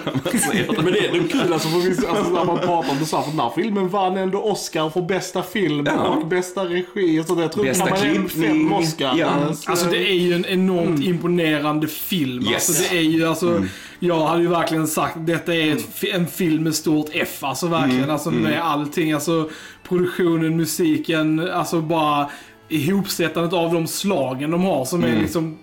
Men 0.84 0.92
det 0.92 1.06
är 1.06 1.12
det 1.12 1.28
kul 1.28 1.52
alltså, 1.52 1.68
för 1.68 1.78
vi, 1.78 2.06
alltså 2.06 2.32
när 2.32 2.44
man 2.44 2.58
pratar 2.58 2.90
om 2.90 2.96
det 3.00 3.06
så 3.06 3.16
här, 3.16 3.22
för 3.22 3.30
den 3.30 3.40
här 3.40 3.52
filmen 3.56 3.88
vann 3.88 4.16
ändå 4.16 4.38
Oscar 4.42 4.90
för 5.00 5.06
bästa 5.06 5.42
film 5.42 5.86
Ja. 5.86 5.92
och 6.08 6.26
bästa 6.26 6.64
regi 6.64 7.20
och 7.20 7.26
sånt. 7.26 7.40
Jag 7.40 7.52
tror 7.52 7.64
Bästa 7.64 7.86
klippning. 7.86 8.28
fem 8.28 8.72
Oscar. 8.72 9.14
Ja. 9.18 9.54
Så- 9.54 9.70
Alltså 9.70 9.90
det 9.90 10.10
är 10.10 10.14
ju 10.14 10.34
en 10.34 10.44
enormt 10.46 11.04
imponerande 11.04 11.86
film. 11.88 12.38
Mm. 12.38 12.52
Yes. 12.52 12.68
Mm. 12.68 12.76
Alltså 12.78 12.94
det 12.94 12.98
är 12.98 13.02
ju 13.02 13.26
alltså, 13.26 13.64
jag 13.98 14.26
hade 14.26 14.42
ju 14.42 14.48
verkligen 14.48 14.86
sagt 14.86 15.16
detta 15.18 15.54
är 15.54 15.72
ett, 15.76 15.94
fi- 15.94 16.10
en 16.10 16.26
film 16.26 16.62
med 16.62 16.74
stort 16.74 17.06
F. 17.12 17.38
Alltså 17.44 17.66
verkligen. 17.66 17.98
Mm. 18.02 18.10
Alltså 18.10 18.30
med 18.30 18.60
allting. 18.62 19.12
Alltså 19.12 19.48
produktionen, 19.88 20.56
musiken, 20.56 21.50
alltså 21.50 21.80
bara 21.80 22.30
ihopsättandet 22.68 23.52
av 23.52 23.72
de 23.72 23.86
slagen 23.86 24.50
de 24.50 24.62
har 24.64 24.84
som 24.84 25.04
är 25.04 25.20
liksom 25.20 25.58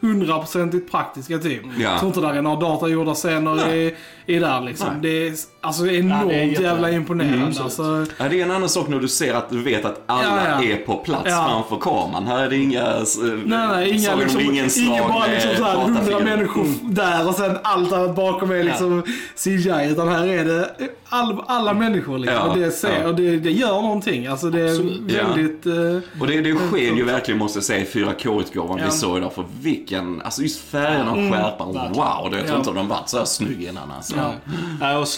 hundraprocentigt 0.00 0.90
praktiska 0.90 1.38
typ. 1.38 1.64
Mm. 1.64 1.80
Ja. 1.80 1.90
Jag 1.90 1.98
tror 1.98 2.08
inte 2.08 2.20
där 2.20 2.34
är 2.34 2.42
några 2.42 2.60
datagjorda 2.60 3.14
scener 3.14 3.74
i, 3.74 3.94
i 4.26 4.38
där 4.38 4.60
liksom. 4.60 4.86
Nej. 4.92 4.98
Det 5.02 5.26
är 5.28 5.34
alltså 5.68 5.86
enormt 5.86 6.32
jätte- 6.32 6.62
jävla 6.62 6.90
imponerande. 6.90 7.36
Mm, 7.36 7.62
alltså, 7.62 8.06
Ja, 8.18 8.28
det 8.28 8.40
är 8.40 8.44
en 8.44 8.50
annan 8.50 8.68
sak 8.68 8.88
när 8.88 9.00
du 9.00 9.08
ser 9.08 9.34
att 9.34 9.50
du 9.50 9.62
vet 9.62 9.84
att 9.84 10.00
alla 10.06 10.22
Ja, 10.24 10.62
ja. 10.62 10.72
är 10.72 10.76
på 10.76 10.94
plats 10.96 11.22
Ja. 11.26 11.46
framför 11.68 11.84
kameran. 11.84 12.26
Här 12.26 12.42
är 12.42 12.50
det 12.50 12.56
inga... 12.56 12.80
eh, 12.82 13.02
Nej, 13.44 13.68
nej, 13.68 13.90
inga, 13.90 14.14
liksom, 14.14 14.40
ingen 14.40 14.68
bara 15.08 15.18
med 15.20 15.30
liksom 15.30 15.56
såhär 15.56 15.76
hundra 15.76 16.00
datafigurer. 16.00 16.24
människor 16.36 16.66
där 16.82 17.28
och 17.28 17.34
sen 17.34 17.58
allt 17.62 17.92
annat 17.92 18.16
bakom 18.16 18.50
är 18.50 18.62
liksom 18.64 19.02
CGI. 19.36 19.88
Utan 19.90 20.08
här 20.08 20.26
är 20.26 20.44
det 20.44 20.70
all, 21.08 21.42
alla 21.46 21.74
människor 21.74 22.18
liksom. 22.18 22.36
Ja, 22.36 22.48
och 22.50 22.58
det, 22.58 22.70
ser, 22.70 23.00
ja. 23.02 23.08
och 23.08 23.14
det, 23.14 23.36
det 23.36 23.50
gör 23.50 23.82
någonting. 23.82 24.26
Alltså 24.26 24.50
det 24.50 24.60
är 24.60 24.68
Absolut. 24.70 25.00
Ja. 25.18 25.28
väldigt... 25.28 25.66
eh, 25.66 26.20
Och 26.20 26.26
det, 26.26 26.40
det 26.40 26.54
sker 26.54 26.78
ju 26.96 27.04
verkligen, 27.04 27.38
måste 27.38 27.56
jag 27.58 27.64
säga, 27.64 27.80
i 27.80 27.84
4K-utgåvan 27.84 28.78
Ja. 28.78 28.84
vi 28.84 28.90
såg 28.90 29.18
idag. 29.18 29.32
För 29.32 29.44
vilken, 29.60 30.22
alltså 30.22 30.42
just 30.42 30.60
färgerna 30.60 31.10
och 31.10 31.16
skärpan. 31.34 31.72
verkligen. 31.74 31.92
Wow, 31.92 32.30
det, 32.30 32.36
jag 32.36 32.46
tror 32.46 32.48
Ja. 32.48 32.58
inte 32.58 32.70
de 32.72 32.88
varit 32.88 33.08
så 33.08 33.18
här 33.18 33.24
snygg 33.24 33.62
innan 33.62 33.90
alltså. 33.96 34.16
Ja. 34.16 34.32
Ja, 34.80 34.98
och 34.98 35.08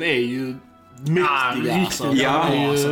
slagen 0.00 0.16
är 0.16 0.20
ju 0.20 0.54
mäktiga. 1.06 1.76
riktigt 1.76 2.00
alltså. 2.00 2.12
Ja, 2.14 2.46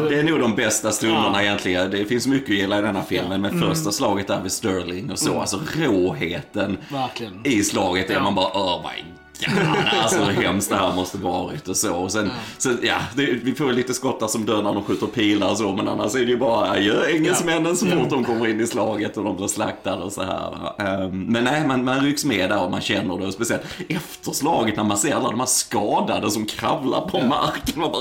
Det 0.09 0.19
är 0.19 0.23
nog 0.23 0.41
de 0.41 0.55
bästa 0.57 0.93
stunderna 0.93 1.31
Ja. 1.35 1.43
egentligen. 1.43 1.91
Det 1.91 2.05
finns 2.05 2.27
mycket 2.27 2.51
att 2.51 2.57
gilla 2.57 2.79
i 2.79 2.83
denna 2.83 3.03
filmen, 3.03 3.41
men 3.41 3.61
första 3.61 3.93
slaget 3.93 4.27
där 4.27 4.43
vid 4.43 4.53
Sterling 4.53 5.11
och 5.11 5.19
så, 5.19 5.41
alltså 5.41 5.61
råheten 5.77 6.79
Verkligen. 6.93 7.41
i 7.45 7.63
slaget 7.63 8.11
är 8.11 8.15
Ja. 8.15 8.21
man 8.23 8.35
bara 8.35 8.47
oh 8.49 8.83
my 8.83 9.05
god. 9.47 9.77
Alltså 10.03 10.19
hur 10.25 10.43
hemskt 10.43 10.71
det 10.71 10.77
här 10.77 10.95
måste 10.95 11.19
varit 11.19 11.69
och 11.69 11.77
så. 11.77 11.95
Och 11.97 12.13
sen, 12.13 12.31
så, 12.59 12.71
ja, 12.83 12.97
det, 13.17 13.25
vi 13.43 13.55
får 13.55 13.73
lite 13.73 13.95
skottar 13.95 14.27
som 14.27 14.45
dör 14.45 14.63
när 14.63 14.75
de 14.75 14.85
skjuter 14.85 15.07
pilar 15.07 15.51
och 15.51 15.57
så, 15.57 15.73
men 15.73 15.89
annars 15.89 16.15
är 16.15 16.19
det 16.19 16.25
ju 16.31 16.37
bara 16.39 16.71
adjö 16.71 17.07
engelsmännen 17.09 17.77
så 17.77 17.87
fort 17.87 18.11
de 18.11 18.25
kommer 18.25 18.47
in 18.49 18.61
i 18.61 18.67
slaget 18.67 19.17
och 19.17 19.25
de 19.25 19.37
blir 19.37 19.47
slaktade 19.49 20.03
och 20.03 20.13
så 20.13 20.23
här. 20.23 20.73
Ehm, 20.79 21.21
men 21.25 21.45
nej, 21.45 21.67
man, 21.67 21.85
man 21.85 22.01
rycks 22.01 22.25
med 22.25 22.51
där 22.51 22.65
och 22.65 22.71
man 22.71 22.81
känner 22.81 23.19
det. 23.19 23.27
Och 23.27 23.33
speciellt 23.33 23.63
efter 23.89 24.33
slaget 24.33 24.77
när 24.77 24.85
man 24.85 24.99
ser 24.99 25.15
alla 25.15 25.31
de 25.31 25.41
här 25.41 25.47
skadade 25.47 26.31
som 26.31 26.47
kravlar 26.47 27.01
på 27.01 27.21
marken. 27.21 27.81
Man 27.81 27.91
bara, 27.93 28.01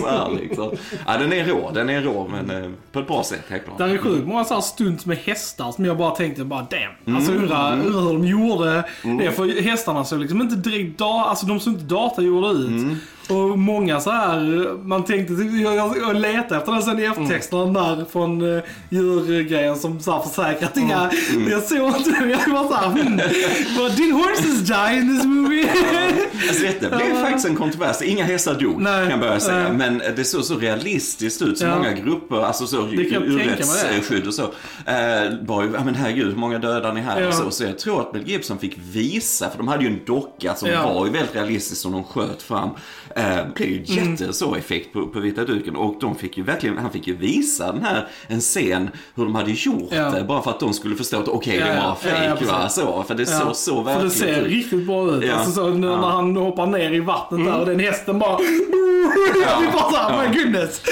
så 0.00 0.08
här, 0.08 0.30
liksom. 0.40 0.70
Ja, 1.06 1.16
den 1.18 1.32
är 1.32 1.44
rå, 1.44 1.70
den 1.74 1.90
är 1.90 2.02
rå, 2.02 2.28
men 2.30 2.64
eh, 2.64 2.70
på 2.92 2.98
ett 2.98 3.06
bra 3.06 3.22
sätt 3.24 3.44
helt 3.48 3.64
klart. 3.64 3.78
Där 3.78 3.88
är 3.88 3.98
sjukt 3.98 4.26
många 4.26 4.44
så 4.44 4.54
här 4.54 4.60
stunts 4.60 5.06
med 5.06 5.16
hästar 5.18 5.72
som 5.72 5.84
jag 5.84 5.96
bara 5.98 6.10
tänkte 6.10 6.44
bara 6.44 6.60
damn. 6.70 6.82
Mm, 7.06 7.16
Alltså 7.16 7.32
undrar 7.32 7.72
undrar 7.72 8.00
hur 8.00 8.06
de 8.12 8.24
gjorde 8.24 8.84
det. 9.02 9.32
För 9.32 9.62
hästarna 9.62 10.04
såg 10.04 10.20
liksom 10.20 10.40
inte 10.40 10.56
direkt 10.64 10.98
da, 10.98 11.24
alltså 11.24 11.46
de 11.46 11.60
såg 11.60 11.72
inte 11.72 11.84
datagjorda 11.84 12.50
ut. 12.50 12.68
Mm. 12.68 12.96
Och 13.28 13.58
många 13.58 14.00
så 14.00 14.10
här, 14.10 14.68
man 14.86 15.04
tänkte, 15.04 15.34
typ- 15.36 15.60
jag, 15.62 15.76
jag, 15.76 16.16
letade 16.16 16.56
efter 16.60 16.72
den 16.72 16.82
sen 16.82 16.98
i 16.98 17.02
eftertexterna 17.04 17.62
Mm. 17.62 17.74
där 17.74 18.04
från 18.12 18.42
uh, 18.42 18.62
djurgrejen 18.90 19.76
som 19.76 20.00
så 20.00 20.12
här 20.12 20.20
att 20.62 20.76
inga, 20.76 21.10
Mm. 21.32 21.50
jag 21.50 21.62
såg 21.62 21.96
inte 21.96 22.10
den, 22.10 22.30
jag 22.30 22.48
var 22.48 22.68
såhär, 22.68 22.88
hmm, 22.88 23.16
but 23.76 23.96
did 23.96 24.12
horses 24.14 24.60
die 24.60 24.96
in 24.98 25.16
this 25.16 25.24
movie? 25.26 25.68
Alltså 26.48 26.62
detta 26.62 26.96
blev 26.96 27.14
faktiskt 27.22 27.46
en 27.46 27.56
kontrovers. 27.56 28.02
Inga 28.02 28.24
hästar 28.24 28.54
dog, 28.54 28.80
Nej, 28.80 29.02
kan 29.02 29.10
jag 29.10 29.20
börja 29.20 29.40
säga. 29.40 29.68
nej. 29.68 29.72
Men 29.72 30.02
det 30.16 30.24
såg 30.24 30.44
så 30.44 30.56
realistiskt 30.58 31.42
ut, 31.42 31.58
så 31.58 31.64
Ja. 31.64 31.76
många 31.76 31.92
grupper, 31.92 32.42
alltså 32.42 32.66
så 32.66 32.76
urrättsskydd 32.86 34.26
och 34.26 34.34
så. 34.34 34.42
Eh, 34.42 35.32
ju, 35.62 35.72
ja 35.74 35.84
men 35.84 35.94
herregud, 35.94 36.26
hur 36.26 36.36
många 36.36 36.58
dödar 36.58 36.92
ni 36.92 37.00
här 37.00 37.20
Ja. 37.20 37.28
och 37.28 37.34
så. 37.34 37.50
Så 37.50 37.64
jag 37.64 37.78
tror 37.78 38.00
att 38.00 38.12
Mel 38.12 38.28
Gibson 38.28 38.58
fick 38.58 38.78
visa, 38.92 39.50
för 39.50 39.58
de 39.58 39.68
hade 39.68 39.84
ju 39.84 39.90
en 39.90 40.00
docka 40.06 40.54
som 40.54 40.68
Ja. 40.68 40.92
var 40.94 41.06
ju 41.06 41.12
väldigt 41.12 41.34
realistisk 41.34 41.80
som 41.80 41.92
de 41.92 42.04
sköt 42.04 42.42
fram. 42.42 42.70
Eh, 43.16 43.36
det 43.36 43.50
blev 43.54 43.68
ju 43.68 43.98
Mm. 43.98 44.10
jätte 44.12 44.32
så 44.32 44.54
effekt 44.54 44.92
på, 44.92 45.06
på 45.06 45.20
vita 45.20 45.44
duken 45.44 45.76
och 45.76 45.96
de 46.00 46.14
fick 46.16 46.36
ju 46.38 46.42
verkligen, 46.44 46.78
han 46.78 46.90
fick 46.90 47.06
ju 47.06 47.16
visa 47.16 47.72
den 47.72 47.82
här, 47.82 48.08
en 48.26 48.40
scen, 48.40 48.90
hur 49.14 49.24
de 49.24 49.34
hade 49.34 49.50
gjort 49.52 49.88
Ja. 49.90 50.10
det. 50.10 50.24
Bara 50.24 50.42
för 50.42 50.50
att 50.50 50.60
de 50.60 50.72
skulle 50.72 50.96
förstå 50.96 51.18
att 51.20 51.28
okej, 51.28 51.56
Ja, 51.58 51.66
det 51.66 51.72
ja. 51.74 51.80
var 51.80 51.88
Ja, 51.88 51.94
fake 52.34 52.44
ja, 52.46 52.52
va, 52.58 52.68
så. 52.68 53.04
För 53.08 53.14
det 53.14 53.22
Ja, 53.30 53.38
såg 53.40 53.56
så 53.56 53.84
För 53.84 53.90
det 53.90 53.94
verkligt 53.96 54.12
ser 54.12 54.40
ut. 54.40 54.46
riktigt 54.46 54.86
bra 54.86 55.10
ut. 55.16 55.24
Ja. 55.24 55.34
Alltså 55.34 55.52
så, 55.52 55.68
när, 55.68 55.88
Ja. 55.88 56.00
när 56.00 56.08
han 56.08 56.36
hoppar 56.36 56.66
ner 56.66 56.92
i 56.92 57.00
vattnet 57.00 57.44
där 57.46 57.60
och 57.60 57.66
den 57.66 57.80
hästen 57.80 58.18
bara... 58.18 58.38
Jag 58.40 58.42
blir 59.60 59.72
bara 59.72 59.90
såhär, 59.90 60.28
my 60.28 60.38
goodness. 60.42 60.80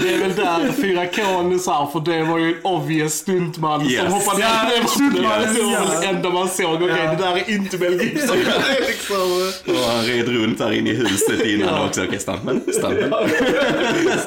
Det 0.00 0.14
är 0.14 0.18
väl 0.18 0.34
där 0.34 0.72
4K 0.72 1.58
så 1.58 1.72
här, 1.72 1.86
för 1.86 2.00
det 2.00 2.22
var 2.24 2.38
ju 2.38 2.48
en 2.48 2.60
obvious 2.62 3.14
stuntman 3.14 3.86
Yes. 3.86 4.02
som 4.02 4.12
hoppade 4.12 4.40
Ja, 4.40 4.48
ner 4.62 4.76
i 4.76 4.80
vattnet. 4.80 4.90
stuntmannen, 4.90 5.54
Det 5.54 5.62
var 5.62 5.72
ja. 5.72 5.78
väl 5.80 6.00
det 6.00 6.06
enda 6.06 6.30
man 6.30 6.48
såg. 6.48 6.74
Okej, 6.74 6.88
Ja. 7.04 7.10
det 7.10 7.16
där 7.16 7.36
är 7.36 7.50
inte 7.50 7.78
Mel 7.78 7.92
Gibson. 8.02 8.36
Liksom... 8.88 9.16
Och 9.66 9.90
han 9.90 10.04
red 10.04 10.28
runt 10.28 10.60
där 10.68 10.72
inne 10.78 10.90
i 10.90 10.94
huset 10.94 11.46
innan 11.46 11.68
Ja. 11.68 11.86
också. 11.86 12.04
Okej, 12.04 12.18
stuntman, 12.18 12.60
stuntman. 12.72 13.24
Eh, 13.24 14.18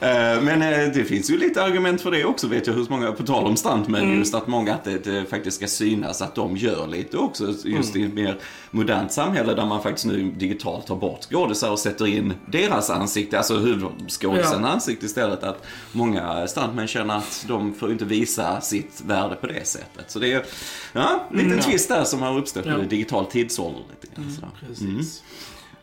Men 0.00 0.62
eh, 0.62 0.92
det 0.94 1.04
finns 1.04 1.30
ju 1.30 1.38
lite 1.38 1.62
argument 1.62 2.00
för 2.00 2.10
det 2.10 2.24
också 2.24 2.46
vet 2.46 2.66
jag 2.66 2.74
hos 2.74 2.88
många, 2.88 3.12
på 3.12 3.22
tal 3.22 3.44
om 3.46 3.56
stuntmän 3.56 4.02
Mm. 4.02 4.18
just 4.18 4.34
att 4.34 4.46
många 4.46 4.74
att 4.74 4.84
det, 4.84 5.30
faktiskt 5.30 5.56
ska 5.56 5.66
synas 5.66 6.22
att 6.22 6.34
de 6.34 6.56
gör 6.56 6.86
lite 6.86 7.16
också 7.16 7.46
just 7.64 7.94
Mm. 7.94 8.02
i 8.02 8.08
ett 8.08 8.14
mer 8.14 8.38
modernt 8.70 9.12
samhälle 9.12 9.54
där 9.54 9.66
man 9.66 9.82
faktiskt 9.82 10.06
nu 10.06 10.30
digitalt 10.30 10.86
tar 10.86 10.96
bort 10.96 11.22
skådisar 11.24 11.70
och 11.70 11.78
sätter 11.78 12.06
in 12.06 12.32
deras 12.46 12.90
ansikte, 12.90 13.38
alltså 13.38 13.56
huvudskådisens 13.58 14.56
Ja. 14.62 14.68
ansikte 14.68 15.06
istället. 15.06 15.42
Att 15.42 15.66
många 15.92 16.46
stuntmän 16.46 16.86
känner 16.86 17.16
att 17.16 17.44
de 17.48 17.74
får 17.74 17.92
inte 17.92 18.04
visa 18.04 18.60
sitt 18.60 19.02
värde 19.06 19.34
på 19.34 19.46
det 19.46 19.66
sättet. 19.66 20.10
Så 20.10 20.18
det 20.18 20.32
är 20.32 20.44
ja, 20.92 21.26
en 21.32 21.38
liten 21.38 21.60
twist 21.60 21.88
där 21.88 22.04
som 22.04 22.22
har 22.22 22.38
uppstått 22.38 22.64
Mm. 22.66 22.76
Ja. 22.76 22.82
nu, 22.82 22.88
digital 22.88 23.26
tidsålder 23.26 23.82
lite 24.00 24.14
grann. 24.16 24.32
sådär. 24.34 24.50
Precis. 24.68 25.22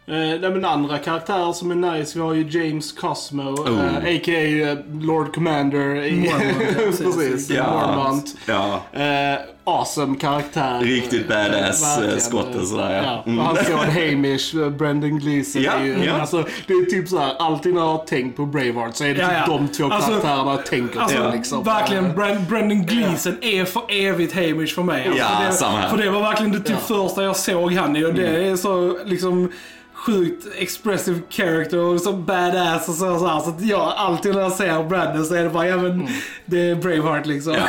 Eh, 0.07 0.13
nej, 0.15 0.39
men 0.39 0.65
andra 0.65 0.97
karaktärer 0.97 1.53
som 1.53 1.71
är 1.71 1.75
nice, 1.97 2.19
vi 2.19 2.25
har 2.25 2.33
ju 2.33 2.47
James 2.63 2.91
Cosmo, 2.91 3.43
Oh. 3.51 3.85
eh, 3.85 3.97
a.k.a. 4.15 4.71
eh, 4.71 4.77
Lord 5.01 5.35
Commander 5.35 6.03
i... 6.03 6.11
Mormont, 6.15 6.43
ja, 6.59 6.73
precis. 6.85 7.15
Precis, 7.17 7.49
Ja. 7.49 7.71
Mormont. 7.97 8.35
Ja, 8.47 8.81
Eh, 8.93 9.37
awesome 9.65 10.17
karaktär. 10.17 10.79
Riktigt 10.81 11.27
badass, 11.27 11.83
verkligen. 11.97 12.13
eh, 12.13 12.19
skotten 12.19 12.65
sådär, 12.67 12.91
ja. 12.95 13.03
ja. 13.03 13.23
Mm. 13.25 13.39
Och 13.39 13.45
hans 13.45 13.67
son 13.67 13.77
Hamish, 13.79 14.55
eh, 14.63 14.69
Brendan 14.69 15.19
Gleeson. 15.19 15.61
Ja, 15.61 15.71
är 15.71 15.83
ju, 15.85 16.03
ja. 16.05 16.13
Alltså, 16.21 16.43
det 16.67 16.73
är 16.73 16.85
typ 16.85 17.09
såhär, 17.09 17.33
alltid 17.39 17.73
när 17.73 17.81
jag 17.81 17.87
har 17.87 18.05
tänkt 18.05 18.37
på 18.37 18.45
Braveheart 18.45 18.95
så 18.95 19.03
är 19.03 19.13
det 19.15 19.21
Ja, 19.21 19.27
typ 19.27 19.37
ja. 19.47 19.57
de 19.57 19.67
två 19.67 19.85
Alltså- 19.89 20.09
karaktärerna 20.09 20.51
jag 20.51 20.65
tänker 20.65 20.99
Alltså, 20.99 21.17
på. 21.23 21.31
Liksom. 21.35 21.63
verkligen, 21.63 22.13
Brand, 22.15 22.41
Brendan 22.49 22.85
Gleeson 22.85 23.35
är 23.41 23.65
för 23.65 23.81
evigt 23.89 24.33
Hamish 24.35 24.75
för 24.75 24.83
mig. 24.83 25.07
Alltså, 25.07 25.19
Ja, 25.19 25.27
för, 25.39 25.45
det, 25.47 25.53
samma 25.53 25.77
här. 25.77 25.89
för 25.89 25.97
det 25.97 26.09
var 26.09 26.21
verkligen 26.21 26.51
det 26.51 26.59
typ 26.59 26.79
första 26.87 27.23
jag 27.23 27.35
såg 27.35 27.73
han 27.73 27.95
i 27.95 28.05
och 28.05 28.13
det 28.13 28.27
Mm. 28.27 28.53
är 28.53 28.55
så 28.55 28.97
liksom 29.05 29.51
sjukt 29.95 30.47
expressive 30.57 31.19
character 31.29 31.77
och 31.79 32.01
så 32.01 32.13
badass 32.13 32.89
och 32.89 32.95
så, 32.95 33.19
så 33.19 33.27
här. 33.27 33.39
Så 33.39 33.49
att 33.49 33.61
jag 33.65 33.93
alltid 33.97 34.35
när 34.35 34.41
jag 34.41 34.51
ser 34.51 34.83
Brandon 34.83 35.25
så 35.25 35.35
är 35.35 35.43
det 35.43 35.49
bara, 35.49 35.67
ja 35.67 35.77
men 35.77 36.07
det 36.45 36.59
är 36.69 36.75
Braveheart 36.75 37.25
liksom. 37.25 37.53
Ja, 37.53 37.59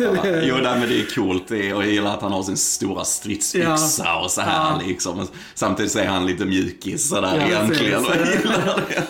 ja. 0.00 0.06
Jo, 0.42 0.54
nej, 0.62 0.78
men 0.78 0.88
det 0.88 1.00
är 1.00 1.14
coolt. 1.14 1.43
Det 1.48 1.68
är, 1.68 1.74
och 1.74 1.82
jag 1.82 1.90
gillar 1.92 2.14
att 2.14 2.22
han 2.22 2.32
har 2.32 2.42
sin 2.42 2.56
stora 2.56 3.04
stridsyxa 3.04 4.16
och 4.24 4.30
så 4.30 4.40
här 4.40 4.70
Ja. 4.72 4.80
liksom. 4.86 5.26
Samtidigt 5.54 5.92
så 5.92 5.98
är 5.98 6.06
han 6.06 6.26
lite 6.26 6.44
mjukis 6.44 7.08
sådär 7.08 7.36
Ja, 7.40 7.46
egentligen. 7.46 8.04
Och 8.04 8.10
jag 8.16 8.26
gillar 8.28 8.80
det. 8.88 9.04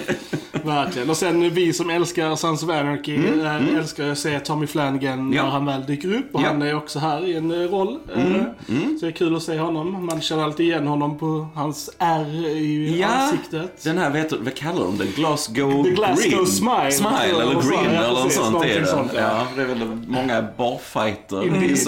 Verkligen. 0.65 1.11
Och 1.11 1.17
sen 1.17 1.55
vi 1.55 1.73
som 1.73 1.91
älskar 1.91 2.37
Sons 2.37 2.63
of 2.63 2.71
Anarchy 2.71 3.17
eh, 3.41 3.79
älskar 3.79 4.09
att 4.11 4.19
se 4.19 4.41
Tommy 4.41 4.67
Flanagan 4.67 5.13
Mm, 5.19 5.33
Ja. 5.33 5.43
när 5.45 5.51
han 5.51 5.67
väl 5.67 5.87
dyker 5.87 6.15
upp. 6.15 6.35
Och 6.35 6.41
Ja. 6.43 6.47
han 6.47 6.63
är 6.63 6.75
också 6.77 6.99
här 6.99 7.27
i 7.27 7.37
en 7.37 7.51
eh, 7.51 7.69
roll. 7.71 7.99
Eh, 8.17 8.23
Mm, 8.25 8.99
Så 9.01 9.07
det 9.07 9.13
är 9.13 9.17
kul 9.17 9.37
att 9.37 9.43
se 9.43 9.59
honom. 9.59 10.07
Man 10.07 10.21
känner 10.21 10.45
alltid 10.45 10.67
igen 10.67 10.87
honom 10.87 11.19
på 11.19 11.49
hans 11.55 11.91
ärr 11.99 12.47
i 12.47 12.99
Ja. 13.01 13.07
ansiktet. 13.09 13.83
Den 13.85 13.99
här, 13.99 14.11
vet 14.11 14.31
du, 14.31 14.37
vad 14.39 14.55
kallar 14.55 14.85
de 14.85 14.99
den? 14.99 15.09
Glasgow 15.17 15.85
The 15.85 15.91
Glasgow 15.91 16.31
Green? 16.31 16.47
Smile. 16.47 16.93
Smile 16.93 17.43
eller 17.43 17.55
Green 17.55 17.95
ja, 17.95 18.03
eller 18.03 18.23
något 18.23 18.33
sånt 18.33 18.65
är 18.65 18.81
det. 18.81 18.87
sånt, 18.87 19.11
ja. 19.15 19.21
ja, 19.21 19.47
det 19.57 19.63
är 19.63 19.67
väl 19.67 19.85
många 20.09 20.45
barfighter 20.59 21.47
Indeed. 21.47 21.79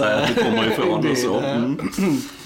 Kommer 0.44 0.66
ifrån 0.72 1.10
och 1.10 1.18
så. 1.18 1.38
Mm. 1.40 1.76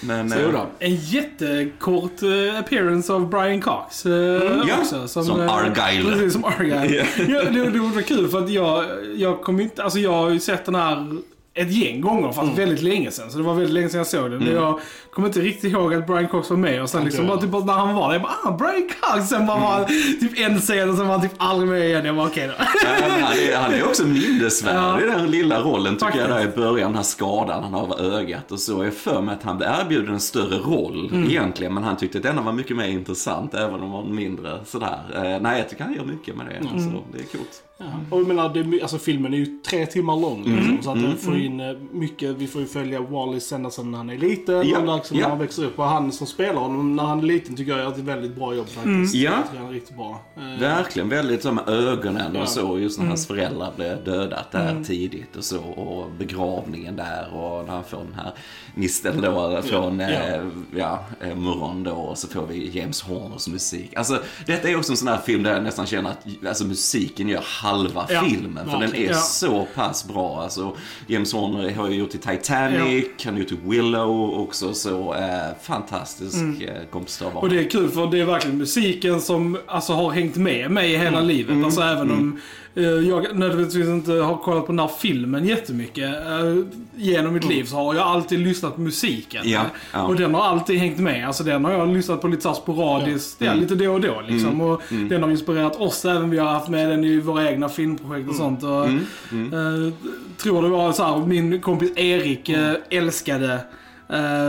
Men, 0.01 0.31
Så 0.31 0.39
eh, 0.39 0.53
då. 0.53 0.67
En 0.79 0.95
jättekort 0.95 2.23
eh, 2.23 2.59
appearance 2.59 3.13
av 3.13 3.29
Brian 3.31 3.61
Cox 3.61 4.07
eh, 4.07 4.13
Ja, 4.13 4.79
också. 4.81 5.09
som 5.09 5.41
eh, 5.41 5.55
Argyle. 5.55 6.13
Precis, 6.13 6.33
som 6.33 6.45
Argyle. 6.45 7.05
Ja. 7.19 7.25
ja, 7.29 7.43
det, 7.51 7.71
det 7.71 7.79
var 7.79 8.03
kul 8.03 8.29
för 8.29 8.39
att 8.45 8.51
jag, 8.51 8.85
jag 9.17 9.43
kom 9.43 9.61
inte, 9.61 9.83
alltså 9.83 9.99
jag 9.99 10.13
har 10.13 10.31
ju 10.31 10.41
sett 10.41 10.65
den 10.65 10.75
här 10.75 11.17
ett 11.55 11.73
gäng 11.73 12.01
gånger 12.01 12.33
fast 12.33 12.59
väldigt 12.59 12.83
länge 12.83 13.11
sedan. 13.11 13.31
Så 13.31 13.39
det 13.39 13.45
var 13.45 13.55
väldigt 13.55 13.75
länge 13.75 13.89
sedan 13.89 13.99
jag 13.99 14.07
såg 14.07 14.31
den. 14.31 14.39
Men 14.45 14.53
jag 14.53 14.81
kommer 15.13 15.29
inte 15.29 15.41
riktigt 15.41 15.73
ihåg 15.73 15.95
att 15.95 16.07
Brian 16.07 16.29
Cox 16.29 16.51
var 16.51 16.57
med. 16.57 16.83
Och 16.83 16.91
sen 16.91 17.05
liksom 17.05 17.25
jag. 17.27 17.41
bara 17.41 17.41
typ 17.61 17.67
när 17.67 17.73
han 17.73 17.95
var 17.95 18.07
där, 18.09 18.15
jag 18.15 18.23
bara 18.23 18.33
ah, 18.45 18.51
Brian 18.57 18.89
Cox! 19.01 19.29
Sen 19.29 19.47
bara 19.47 19.61
var 19.61 19.67
han 19.69 19.85
typ 20.21 20.39
en 20.41 20.59
scen 20.61 20.91
och 20.91 20.97
sen 20.97 21.09
var 21.09 21.19
han 21.19 21.23
typ 21.29 21.37
aldrig 21.37 21.71
med 21.71 21.87
igen. 21.89 22.05
Jag 22.05 22.17
bara 22.17 22.27
okej 22.27 22.47
då. 22.47 22.55
Ja, 22.59 22.91
men 23.01 23.11
han, 23.23 23.33
är, 23.33 23.57
han 23.57 23.75
är 23.75 23.85
också 23.87 24.07
minnesvärd 24.07 24.75
Ja. 24.77 25.01
i 25.01 25.07
den 25.07 25.31
lilla 25.31 25.61
rollen 25.63 25.95
tycker 25.97 26.07
jag 26.19 26.29
Faktiskt. 26.29 26.57
där 26.57 26.63
i 26.63 26.67
början, 26.71 26.89
den 26.91 26.97
här 26.97 27.03
skadan 27.03 27.63
han 27.65 27.73
har 27.75 27.83
över 28.01 28.17
ögat 28.19 28.53
och 28.53 28.61
så. 28.61 28.73
Jag 28.73 28.87
är 28.87 28.91
för 28.91 29.21
mig 29.23 29.35
att 29.35 29.43
han 29.43 29.57
blev 29.59 29.71
erbjuden 29.81 30.15
en 30.15 30.21
större 30.21 30.57
roll 30.59 31.25
egentligen, 31.29 31.75
men 31.75 31.83
han 31.85 31.97
tyckte 31.97 32.19
att 32.19 32.25
denna 32.25 32.43
var 32.43 32.53
mycket 32.53 32.77
mer 32.77 32.89
intressant 32.89 33.55
även 33.55 33.75
om 33.75 33.81
han 33.81 33.91
var 33.91 34.05
mindre 34.05 34.59
sådär. 34.67 34.99
Eh, 35.15 35.41
nej, 35.43 35.59
jag 35.59 35.69
tycker 35.69 35.85
han 35.85 35.95
gör 35.95 36.05
mycket 36.05 36.37
med 36.37 36.47
det. 36.47 36.69
Så 36.69 37.03
det 37.13 37.19
är 37.19 37.25
coolt. 37.39 37.63
Ja. 37.83 37.87
Och 38.11 38.21
jag 38.21 38.27
menar, 38.29 38.49
det, 38.55 38.83
alltså, 38.83 38.99
filmen 38.99 39.35
är 39.35 39.39
ju 39.39 39.47
tre 39.47 39.87
timmar 39.87 40.17
lång. 40.17 40.45
Mm. 40.47 40.57
Liksom, 40.59 40.83
så 40.83 40.91
att 40.91 41.03
den 41.03 41.17
får 41.17 41.37
in 41.37 41.61
eh, 41.61 41.73
mycket. 41.93 42.37
Vi 42.37 42.47
får 42.47 42.61
ju 42.61 42.67
följa 42.67 43.01
Wallace 43.01 43.55
ända 43.55 43.71
sedan 43.71 43.95
han 43.95 44.11
är 44.11 44.19
liten. 44.19 44.69
Ja, 44.69 44.79
Och 44.79 44.97
liksom, 44.97 45.17
ja. 45.17 45.23
när 45.23 45.29
han 45.31 45.39
växer 45.39 45.65
upp. 45.65 45.79
Och 45.79 45.85
han 45.85 46.13
som 46.13 46.27
spelar 46.27 46.61
honom 46.61 46.97
när 46.97 47.03
han 47.03 47.19
är 47.19 47.23
liten 47.23 47.57
tycker 47.57 47.73
jag 47.73 47.81
gör 47.81 47.89
ett 47.93 47.99
väldigt 47.99 48.35
bra 48.37 48.55
jobb 48.55 48.69
faktiskt. 48.69 49.15
Ja. 49.15 49.31
Jag 49.31 49.45
tycker 49.45 49.59
han 49.59 49.69
är 49.69 49.73
riktigt 49.73 49.97
bra. 49.97 50.21
Eh, 50.37 50.61
Verkligen, 50.61 51.09
väldigt 51.09 51.43
så 51.43 51.53
med 51.53 51.69
ögonen 51.69 52.33
Ja. 52.35 52.43
och 52.43 52.49
så. 52.49 52.79
Just 52.79 52.99
när 52.99 53.07
hans 53.07 53.27
föräldrar 53.27 53.73
blev 53.77 54.05
dödat 54.05 54.53
där 54.53 54.85
tidigt 54.85 55.37
och 55.37 55.45
så. 55.45 55.59
Och 55.61 56.11
begravningen 56.19 56.97
där 56.97 57.35
och 57.35 57.65
när 57.67 57.73
han 57.75 57.85
får 57.85 57.99
den 57.99 58.15
här 58.15 58.33
nisten 58.75 59.21
då 59.21 59.63
från 59.63 60.01
Ja. 60.01 60.09
eh, 60.11 60.43
ja, 60.77 61.05
eh, 61.21 61.37
Muron 61.37 61.83
då. 61.83 61.93
Och 61.93 62.19
så 62.19 62.29
får 62.29 62.47
vi 62.47 62.79
James 62.79 63.03
Horners 63.03 63.49
musik. 63.49 63.95
Alltså, 63.97 64.19
detta 64.47 64.69
är 64.69 64.77
också 64.77 64.93
en 64.93 64.97
sån 64.97 65.09
här 65.09 65.19
film 65.19 65.43
där 65.43 65.53
jag 65.53 65.63
nästan 65.63 65.87
känner 65.87 66.11
att 66.11 66.27
alltså, 66.49 66.65
musiken 66.65 67.29
gör 67.29 67.41
halva 67.71 68.07
Ja, 68.11 68.21
filmen. 68.29 68.71
För 68.71 68.79
den 68.79 68.95
är. 68.95 69.09
Ja. 69.09 69.15
så 69.15 69.67
pass 69.75 70.09
bra. 70.09 70.43
Alltså, 70.43 70.77
James 71.07 71.33
Horner 71.33 71.75
har 71.75 71.89
ju 71.89 71.95
gjort 71.95 72.15
i 72.15 72.19
Titanic, 72.19 73.05
han 73.25 73.33
har 73.35 73.41
gjort 73.41 73.53
i 73.53 73.59
Willow 73.65 74.35
också. 74.39 74.75
Så 74.75 75.15
eh, 75.15 75.55
fantastisk 75.63 76.37
eh, 76.61 76.75
kompositör 76.91 77.31
var 77.31 77.43
Och 77.43 77.49
det 77.51 77.59
är 77.59 77.71
kul 77.71 77.89
för 77.91 78.07
det 78.07 78.21
är 78.21 78.25
verkligen 78.25 78.59
musiken 78.59 79.21
som 79.21 79.59
alltså, 79.67 79.93
har 79.93 80.11
hängt 80.11 80.37
med 80.37 80.71
mig 80.71 80.97
hela 80.97 81.19
Mm. 81.19 81.29
livet. 81.29 81.65
Alltså 81.65 81.81
även 81.81 82.11
om 82.11 82.33
eh, 82.33 82.70
jag 82.75 83.39
nödvändigtvis 83.39 83.87
inte 83.87 84.13
har 84.13 84.37
kollat 84.37 84.67
på 84.67 84.73
den 84.73 84.79
här 84.79 84.91
filmen 84.99 85.45
jättemycket. 85.45 86.09
Uh, 86.09 86.65
genom 86.97 87.35
mitt 87.35 87.45
liv 87.45 87.65
så 87.65 87.77
har 87.77 87.95
jag 87.95 88.07
alltid 88.07 88.39
lyssnat 88.39 88.75
på 88.75 88.81
musiken. 88.81 89.41
Mm. 89.41 89.53
Ja, 89.53 89.65
ja. 89.93 90.03
Och 90.03 90.17
den 90.17 90.35
har 90.35 90.43
alltid 90.43 90.79
hängt 90.79 90.99
med. 90.99 91.27
Alltså 91.27 91.45
den 91.45 91.65
har 91.65 91.73
jag 91.73 91.89
lyssnat 91.89 92.21
på 92.21 92.29
lite 92.29 92.43
så 92.43 92.49
här 92.49 92.57
sporadiskt, 92.57 93.41
ja. 93.41 93.47
Mm. 93.47 93.61
lite 93.61 93.75
då 93.75 93.93
och 93.93 94.01
då 94.01 94.23
liksom. 94.29 94.61
Och 94.61 94.83
den 94.91 95.23
har 95.23 95.31
inspirerat 95.31 95.77
oss 95.77 96.05
även. 96.05 96.31
Vi 96.31 96.39
har 96.39 96.49
haft 96.49 96.69
med 96.69 96.89
den 96.89 97.05
i 97.05 97.21
våra 97.21 97.51
egna 97.51 97.69
filmprojekt 97.69 98.29
och 98.29 98.35
sånt. 98.35 98.63
Och, 98.63 98.85
eh, 98.87 99.93
tror 100.37 100.63
det 100.63 100.69
var 100.69 100.93
så 100.93 101.05
här, 101.05 101.27
min 101.27 101.61
kompis 101.61 101.93
Erik 101.97 102.49
eh, 102.49 102.75
älskade 102.91 103.55
eh, 103.55 103.61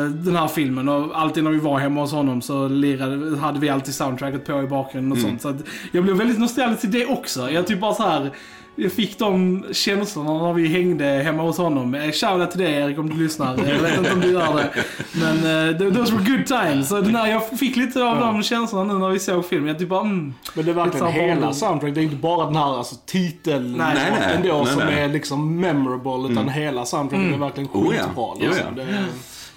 den 0.10 0.36
här 0.36 0.48
filmen 0.48 0.90
och 0.90 1.20
alltid 1.20 1.44
när 1.44 1.52
vi 1.52 1.60
var 1.60 1.80
hemma 1.80 2.02
hos 2.02 2.12
honom 2.12 2.42
så 2.42 2.68
lirade, 2.68 3.38
hade 3.38 3.60
vi 3.60 3.70
alltid 3.70 3.94
soundtracket 3.96 4.46
på 4.46 4.64
i 4.64 4.68
bakgrunden 4.68 5.12
och 5.12 5.18
sånt. 5.18 5.42
Så 5.42 5.50
att 5.50 5.56
jag 5.92 6.04
blev 6.04 6.16
väldigt 6.16 6.40
nostalgisk 6.40 6.82
till 6.82 6.92
det 6.92 7.06
också. 7.06 7.52
Jag 7.52 7.68
typ 7.68 7.80
bara 7.80 7.94
så 7.94 8.04
här. 8.04 8.32
Jag 8.76 8.92
fick 8.92 9.20
de 9.20 9.64
känslorna 9.72 10.34
när 10.34 10.54
vi 10.54 10.68
hängde 10.68 11.06
hemma 11.06 11.44
hos 11.44 11.58
honom. 11.58 11.96
Eh, 11.96 12.12
Shoutout 12.12 12.52
till 12.52 12.60
dig 12.60 12.74
Erik 12.74 13.00
om 13.00 13.10
du 13.10 13.24
lyssnar. 13.24 13.58
Jag 13.68 13.80
vet 13.80 13.98
inte 13.98 14.14
om 14.14 14.20
du 14.20 14.32
gör 14.32 14.56
det. 14.56 14.70
Men 15.12 15.36
uh, 15.82 15.94
those 15.94 16.14
were 16.16 16.24
good 16.38 16.46
times. 16.46 16.90
Så 16.90 17.02
den 17.02 17.16
här, 17.16 17.28
jag 17.28 17.50
fick 17.50 17.76
lite 17.76 18.04
av 18.04 18.20
de 18.20 18.44
känslorna 18.44 18.94
nu 18.94 19.00
när 19.00 19.10
vi 19.10 19.20
såg 19.20 19.46
filmen. 19.46 19.68
Jag 19.68 19.80
typ 19.80 19.90
bara 19.90 20.02
mm. 20.02 20.34
Men 20.54 20.66
det 20.66 20.72
är 20.72 20.76
verkligen 20.76 21.08
hela 21.08 21.36
barndom. 21.36 21.54
soundtrack. 21.54 21.94
Det 21.94 22.02
är 22.02 22.04
inte 22.04 22.16
bara 22.16 22.46
den 22.46 22.56
här 22.56 22.78
alltså, 22.78 22.96
titeln 23.06 23.72
Nej, 23.78 23.92
nej, 23.96 24.12
nej. 24.20 24.36
ändå 24.36 24.64
Nej, 24.64 24.74
som 24.74 24.84
nej. 24.86 25.02
är 25.02 25.08
liksom 25.08 25.60
memorable. 25.60 26.32
Utan 26.34 26.50
hela 26.50 26.86
soundtracket 26.86 27.34
är 27.34 27.38
verkligen 27.38 27.70
Oh, 27.74 27.96
ja. 27.96 28.04
skitbra. 28.04 28.34
Liksom. 28.34 28.66
ja. 28.78 28.84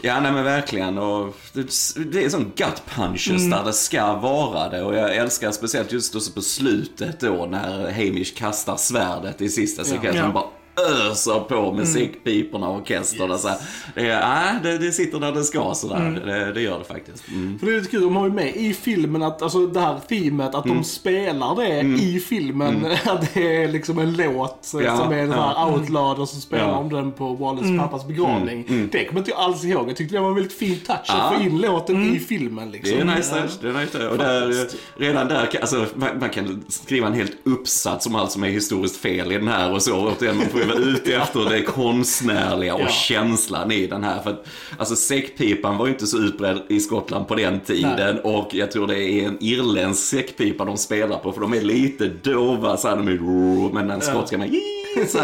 Ja, 0.07 0.21
nej 0.21 0.33
men 0.33 0.45
verkligen. 0.45 0.99
Och 0.99 1.37
det, 1.53 2.25
är 2.25 2.29
sån 2.29 2.53
gut 2.57 2.83
punches 2.87 3.29
Mm. 3.29 3.51
där 3.51 3.65
det 3.65 3.73
ska 3.73 4.15
vara 4.15 4.69
det. 4.69 4.83
Och 4.83 4.95
jag 4.95 5.17
älskar 5.17 5.53
speciellt 5.53 5.93
just 5.93 6.15
också 6.15 6.33
på 6.33 6.41
slutet 6.41 7.21
då 7.21 7.47
när 7.51 7.93
Hamish 7.93 8.35
kastar 8.37 8.77
svärdet 8.77 9.41
i 9.41 9.49
sista 9.49 9.85
sekvensen. 9.85 10.25
Ja. 10.25 10.33
Bara 10.33 10.45
öser 10.77 11.41
på 11.41 11.73
musikpiporna 11.73 12.69
och 12.69 12.87
Så 12.89 13.49
här. 13.49 13.57
Det, 13.95 14.09
är, 14.11 14.21
nej, 14.29 14.55
det, 14.63 14.79
det 14.87 14.93
sitter 14.93 15.21
där 15.21 15.33
det 15.33 15.45
ska 15.45 15.75
sådär. 15.75 15.97
Mm. 15.97 16.15
Det, 16.27 16.53
det 16.53 16.61
gör 16.63 16.79
det 16.79 16.85
faktiskt. 16.85 17.29
Mm. 17.29 17.59
För 17.59 17.67
det 17.67 17.73
är 17.73 17.77
lite 17.79 17.91
kul, 17.91 18.01
de 18.03 18.17
har 18.17 18.27
ju 18.27 18.33
med 18.33 18.57
i 18.57 18.75
filmen 18.75 19.23
att, 19.23 19.43
alltså 19.43 19.67
det 19.67 19.81
här 19.81 19.99
teamet, 20.09 20.55
att 20.55 20.65
Mm. 20.65 20.77
de 20.77 20.85
spelar 20.85 21.57
det 21.57 21.81
i 21.81 22.21
filmen. 22.21 22.87
Att 23.05 23.35
det 23.35 23.63
är 23.65 23.69
liksom 23.69 23.99
en 23.99 24.17
låt 24.17 24.59
så- 24.61 24.83
Ja, 24.83 24.97
som 24.97 25.13
är 25.13 25.17
den 25.17 25.31
här 25.33 25.53
ja. 25.57 25.73
Outlaw 25.75 26.23
och 26.23 26.29
så 26.29 26.41
spelar 26.41 26.69
Ja. 26.69 26.75
de 26.75 26.89
den 26.93 27.13
på 27.13 27.35
Wallace 27.35 27.79
pappas 27.79 28.07
begravning. 28.07 28.89
Det 28.93 29.05
kommer 29.05 29.21
inte 29.21 29.31
jag 29.31 29.41
alls 29.41 29.65
ihåg. 29.65 29.89
Jag 29.89 29.97
tyckte 29.97 30.15
det 30.15 30.21
var 30.21 30.29
en 30.29 30.35
väldigt 30.35 30.59
fin 30.59 30.77
touch 30.87 30.99
Ja. 31.09 31.15
att 31.23 31.35
få 31.37 31.43
in 31.43 31.59
låten 31.61 32.17
i 32.17 32.19
filmen 32.19 32.71
liksom. 32.71 32.97
Det 33.07 33.13
är 33.13 33.17
nice 33.17 33.35
touch, 33.35 33.51
det 33.61 33.69
är 33.69 33.73
nice 33.73 33.99
touch. 33.99 34.11
Och 34.13 34.19
där, 34.19 34.67
redan 34.97 35.29
där, 35.29 35.49
alltså, 35.61 35.87
man, 35.95 36.09
man 36.21 36.31
kan 36.31 36.65
skriva 36.69 37.07
en 37.07 37.13
helt 37.13 37.33
uppsats 37.45 38.07
om 38.07 38.15
allt 38.15 38.33
som 38.33 38.45
är 38.45 38.49
historiskt 38.49 38.97
fel 38.97 39.33
i 39.33 39.35
den 39.35 39.49
här 39.49 39.73
och 39.73 39.83
så. 39.83 40.09
Återigen, 40.09 40.37
man 40.37 40.47
får 40.47 40.64
ju 40.67 40.73
vara 40.73 40.79
ute 40.79 41.15
efter 41.17 41.51
det 41.51 41.63
konstnärliga 41.63 42.75
och 42.75 42.81
Ja. 42.81 42.89
känslan 42.89 43.73
i 43.73 43.87
den 43.87 44.05
här. 44.05 44.23
För 44.23 44.31
att, 44.31 44.47
alltså 44.79 44.97
säckpipan 44.97 45.77
var 45.77 45.87
ju 45.87 45.93
inte 45.93 46.07
så 46.07 46.19
utbredd 46.19 46.63
i 46.69 46.81
Skottland 46.81 47.29
på 47.29 47.35
den 47.35 47.61
tiden 47.61 48.19
och 48.25 48.49
jag 48.55 48.71
tror 48.73 48.87
det 48.87 49.03
är 49.03 49.27
en 49.27 49.37
irländsk 49.41 50.03
säckpipa 50.05 50.65
de 50.65 50.77
spelar 50.77 51.19
på 51.19 51.33
för 51.33 51.41
de 51.41 51.55
är 51.55 51.61
lite 51.63 52.07
dova 52.23 52.77
så 52.77 52.89
här, 52.89 52.97
de 52.97 53.09
är, 53.09 53.73
men 53.75 53.89
den 53.89 54.01
skotska 54.01 54.39
med 54.39 54.51
så. 55.09 55.19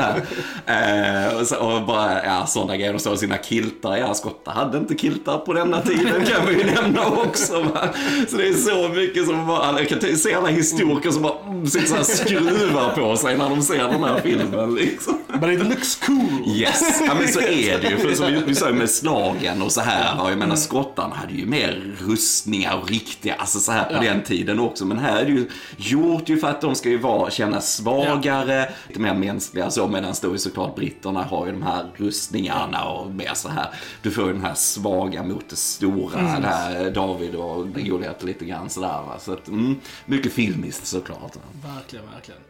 Eh, 0.73 1.41
och, 1.41 1.47
så, 1.47 1.57
och 1.57 1.87
bara, 1.87 2.25
ja, 2.25 2.47
sådana 2.47 2.77
grejer. 2.77 2.93
De 2.93 2.99
står 2.99 3.17
sina 3.17 3.37
kiltar. 3.37 3.97
Ja, 3.97 4.15
skottar 4.15 4.53
hade 4.53 4.79
inte 4.79 4.95
kiltar 4.95 5.39
på 5.39 5.53
denna 5.53 5.81
tiden 5.81 6.25
kan 6.27 6.47
vi 6.47 6.59
ju 6.59 6.65
nämna 6.65 7.07
också. 7.07 7.63
Va? 7.63 7.89
Så 8.29 8.37
det 8.37 8.49
är 8.49 8.53
så 8.53 8.89
mycket 8.89 9.27
som 9.27 9.47
bara, 9.47 9.81
jag 9.81 9.89
kan 9.89 10.17
se 10.17 10.35
alla 10.35 10.49
historiker 10.49 11.11
som 11.11 11.23
bara 11.23 11.39
mm, 11.49 11.67
sitter 11.67 11.87
så 11.87 11.95
här 11.95 12.03
skruvar 12.03 12.91
på 12.91 13.17
sig 13.17 13.39
när 13.39 13.51
de 13.51 13.63
ser 13.63 13.89
den 13.89 14.05
här 14.05 14.21
filmen. 14.21 14.75
Liksom. 14.75 15.15
But 15.41 15.51
it 15.51 15.69
looks 15.69 15.97
cool. 15.97 16.57
Yes, 16.57 17.03
ja, 17.07 17.15
men 17.15 17.29
så 17.29 17.41
är 17.41 17.79
det 17.79 17.89
ju. 17.89 17.97
För 17.97 18.15
som 18.15 18.27
vi, 18.27 18.43
vi 18.47 18.55
sa 18.55 18.71
med 18.71 18.91
slagen 18.91 19.63
och 19.63 19.73
så 19.73 19.81
här. 19.81 20.23
Och 20.23 20.31
jag 20.31 20.39
menar 20.39 20.57
skottarna 20.57 21.15
hade 21.15 21.33
ju 21.33 21.47
mer 21.47 21.97
rustningar 21.99 22.81
och 22.83 22.89
riktiga, 22.89 23.35
alltså 23.35 23.59
så 23.59 23.73
här 23.73 23.85
på 23.85 24.03
den 24.03 24.23
tiden 24.23 24.61
också. 24.61 24.85
Men 24.85 24.99
här 24.99 25.21
är 25.21 25.25
det 25.25 25.31
ju 25.31 25.49
gjort 25.77 26.29
ju 26.29 26.39
för 26.39 26.49
att 26.49 26.61
de 26.61 26.75
ska 26.75 26.89
ju 26.89 26.99
vara, 26.99 27.31
kännas 27.31 27.77
svagare, 27.77 28.73
lite 28.89 29.01
mer 29.01 29.15
mänskliga 29.15 29.60
så. 29.69 29.87
Medan 29.89 30.15
då 30.23 30.39
såklart 30.39 30.75
britterna 30.77 31.23
har 31.23 31.47
ju 31.47 31.53
de 31.53 31.63
här 31.63 31.87
rustningarna 31.97 32.85
och 32.85 33.11
mer 33.11 33.35
så 33.35 33.49
här. 33.49 33.69
Du 34.03 34.11
får 34.11 34.27
ju 34.27 34.33
den 34.33 34.43
här 34.43 34.55
svaga 34.55 35.23
mot 35.23 35.49
det 35.49 35.57
stora. 35.57 36.21
Det 36.21 36.47
här 36.47 36.91
David 36.91 37.35
och 37.35 37.75
Goliat 37.75 38.23
lite 38.23 38.45
grann 38.45 38.71
sådär 38.71 38.89
va. 38.89 39.19
Så 39.21 39.33
att, 39.33 39.49
mm, 39.49 39.81
mycket 40.07 40.33
filmiskt 40.33 40.87
såklart. 40.87 41.37
Verkligen, 41.65 42.05
verkligen. 42.15 42.41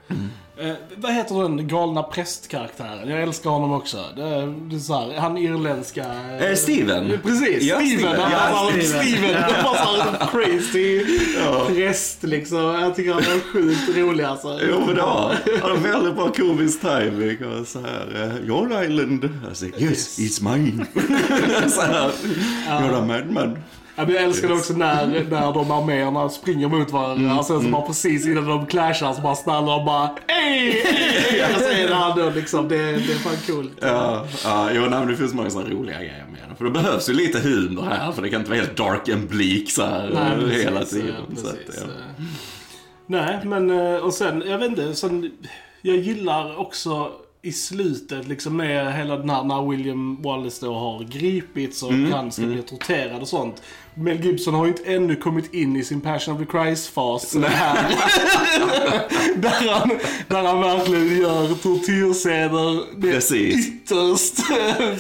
Eh, 0.61 0.75
vad 0.97 1.13
heter 1.13 1.43
den 1.43 1.69
galna 1.69 2.03
prästkaraktären? 2.03 3.09
Jag 3.09 3.23
älskar 3.23 3.51
honom 3.51 3.73
också. 3.73 4.05
Det 4.17 4.23
det 4.71 4.77
är 4.77 4.79
så 4.79 4.95
här, 4.95 5.17
han 5.19 5.39
irländska... 5.39 6.05
Eh, 6.41 6.55
Steven. 6.55 7.11
Ja, 7.11 7.17
Precis, 7.23 7.63
Ja, 7.63 7.77
Steven. 7.77 7.99
Steven. 7.99 8.21
Han 8.21 8.33
Ja, 8.33 8.71
Steven. 8.73 9.03
Steven. 9.05 9.43
Han 9.43 9.65
var 9.65 10.27
crazy 10.27 11.05
präst 11.67 12.23
liksom. 12.23 12.59
Jag 12.59 12.97
tycker 12.97 13.13
han 13.13 13.23
är 13.23 13.53
sjukt 13.53 13.97
rolig 13.97 14.25
alltså. 14.25 14.61
Jo 14.71 14.83
men 14.87 14.95
det 14.95 15.03
var, 15.03 15.37
han 15.63 15.71
har 15.71 15.77
väldigt 15.77 16.15
bra 16.15 16.33
komisk 16.33 16.81
timing 16.81 17.45
och 17.45 17.67
så 17.67 17.81
här, 17.81 18.33
uh, 18.41 18.49
your 18.49 18.85
island. 18.85 19.29
Jag 19.49 19.57
säger, 19.57 19.83
yes, 19.83 20.19
it's 20.19 20.53
mine. 20.53 20.87
så 21.71 21.81
här, 21.81 22.11
you're 22.69 22.99
a 22.99 23.05
madman. 23.05 23.59
Ja, 24.01 24.07
men 24.07 24.15
jag 24.15 24.25
älskar 24.25 24.53
också 24.53 24.73
när, 24.73 25.07
när 25.07 25.53
de 25.53 25.71
arméerna 25.71 26.29
springer 26.29 26.69
mot 26.69 26.91
varandra. 26.91 27.39
Och 27.39 27.45
sen 27.47 27.63
så 27.63 27.69
bara 27.69 27.83
precis 27.83 28.27
innan 28.27 28.47
de 28.47 28.67
clashar 28.67 29.13
så 29.13 29.21
bara 29.21 29.35
stannar 29.35 29.79
de 29.79 29.85
bara 29.85 30.11
Ey! 30.27 30.69
ey! 30.69 31.55
Och 31.55 31.61
så 31.61 31.71
är 31.71 31.89
det 31.89 31.95
han 31.95 32.19
då 32.19 32.31
liksom. 32.31 32.69
Det, 32.69 32.77
det 32.77 33.13
är 33.13 33.19
fan 33.19 33.37
coolt. 33.47 33.73
Ja, 33.81 34.27
ja 34.45 34.71
jo, 34.75 34.81
nej, 34.81 34.91
men 34.91 35.09
det 35.09 35.17
finns 35.17 35.35
många 35.35 35.51
sådana 35.51 35.71
roliga 35.71 35.97
grejer 35.99 36.27
med 36.33 36.41
den. 36.49 36.57
För 36.57 36.65
det 36.65 36.71
behövs 36.71 37.09
ju 37.09 37.13
lite 37.13 37.39
humor 37.41 37.83
här, 37.83 38.13
för 38.13 38.23
det 38.23 38.29
kan 38.31 38.41
inte 38.41 38.51
vara 38.51 38.61
helt 38.61 38.77
dark 38.77 39.09
and 39.09 39.29
bleak 39.29 39.71
så 39.71 39.83
här 39.83 40.11
Nej, 40.15 40.33
eh, 40.33 40.39
precis, 40.39 40.65
hela 40.67 40.81
ja, 40.81 40.87
tiden. 40.87 41.15
så 41.37 41.47
att, 41.47 41.67
precis, 41.67 41.85
ja. 41.87 42.15
Nej, 43.07 43.41
men 43.45 43.71
eh, 43.71 43.95
och 43.97 44.15
sen, 44.15 44.43
jag 44.47 44.59
vet 44.59 44.69
inte, 44.71 44.95
sen, 44.95 45.31
jag 45.83 45.97
gillar 45.97 46.61
också 46.61 47.11
i 47.43 47.53
slutet 47.53 48.29
liksom 48.29 48.57
med 48.57 48.95
hela 48.95 49.17
den 49.17 49.31
här 49.31 49.45
när 49.45 49.71
William 49.71 50.23
Wallace 50.23 50.67
då 50.67 50.75
har 50.75 51.05
gripits 51.05 51.83
och 51.83 51.91
Mm, 51.91 52.13
han 52.13 52.33
ska 52.33 52.43
bli 52.43 52.63
torterad 52.63 53.23
och 53.23 53.29
sånt. 53.29 53.63
Mel 53.95 54.25
Gibson 54.25 54.55
har 54.55 54.65
ju 54.65 54.71
inte 54.71 54.85
ännu 54.95 55.17
kommit 55.17 55.55
in 55.55 55.77
i 55.77 55.85
sin 55.85 56.01
Passion 56.01 56.35
of 56.35 56.41
the 56.41 56.47
Christ-fas 56.59 57.33
där, 59.37 59.71
han, 59.75 59.91
där 60.29 60.43
han 60.45 60.61
verkligen 60.61 61.19
gör 61.21 61.55
tortyrscener 61.55 62.97
med 63.01 63.13
Precis. 63.13 63.69
ytterst 63.69 64.37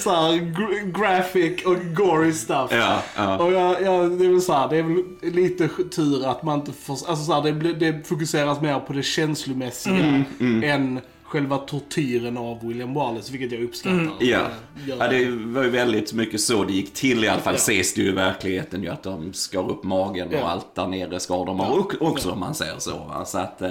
så 0.02 0.10
här, 0.10 0.32
gr- 0.32 1.00
graphic 1.00 1.64
och 1.64 1.76
gory 1.96 2.32
stuff. 2.32 2.70
Ja, 2.72 3.02
ja. 3.16 3.38
Och 3.38 3.52
jag, 3.52 3.82
jag, 3.82 4.10
det 4.18 4.24
är 4.24 4.30
väl 4.30 4.40
så 4.42 4.52
här, 4.52 4.68
det 4.68 4.76
är 4.76 4.82
väl 4.82 5.04
lite 5.34 5.68
tur 5.96 6.26
att 6.26 6.42
man 6.42 6.58
inte 6.60 6.72
får, 6.72 6.92
alltså 6.92 7.24
så 7.24 7.32
här, 7.32 7.42
det, 7.52 7.72
det 7.72 8.08
fokuseras 8.08 8.60
mer 8.60 8.78
på 8.80 8.92
det 8.92 9.02
känslomässiga 9.02 10.24
Mm, 10.40 10.62
än 10.64 11.00
själva 11.30 11.58
tortyren 11.58 12.38
av 12.38 12.58
William 12.68 12.94
Wallace, 12.94 13.32
vilket 13.32 13.52
jag 13.52 13.62
uppskattar. 13.62 13.94
Mm. 13.96 14.12
Ja. 14.20 14.38
Gör 14.86 14.96
ja, 14.98 15.08
det 15.08 15.30
var 15.30 15.62
ju 15.62 15.70
väldigt 15.70 16.12
mycket 16.12 16.40
så 16.40 16.64
det 16.64 16.72
gick 16.72 16.94
till 16.94 17.24
i 17.24 17.28
alla 17.28 17.40
fall. 17.40 17.54
Ja. 17.54 17.58
Ses 17.58 17.94
det 17.94 18.00
ju 18.02 18.08
i 18.08 18.12
verkligheten 18.12 18.82
ju 18.82 18.88
att 18.88 19.02
de 19.02 19.32
skar 19.32 19.70
upp 19.70 19.84
magen 19.84 20.28
Ja. 20.32 20.42
och 20.42 20.50
allt 20.50 20.74
där 20.74 20.86
nere 20.86 21.20
skar 21.20 21.46
de 21.46 21.60
och- 21.60 21.94
också 22.00 22.30
om 22.30 22.40
man 22.40 22.54
säger 22.54 22.74
så. 22.78 22.90
Va? 22.90 23.24
så 23.24 23.38
att, 23.38 23.62
eh, 23.62 23.70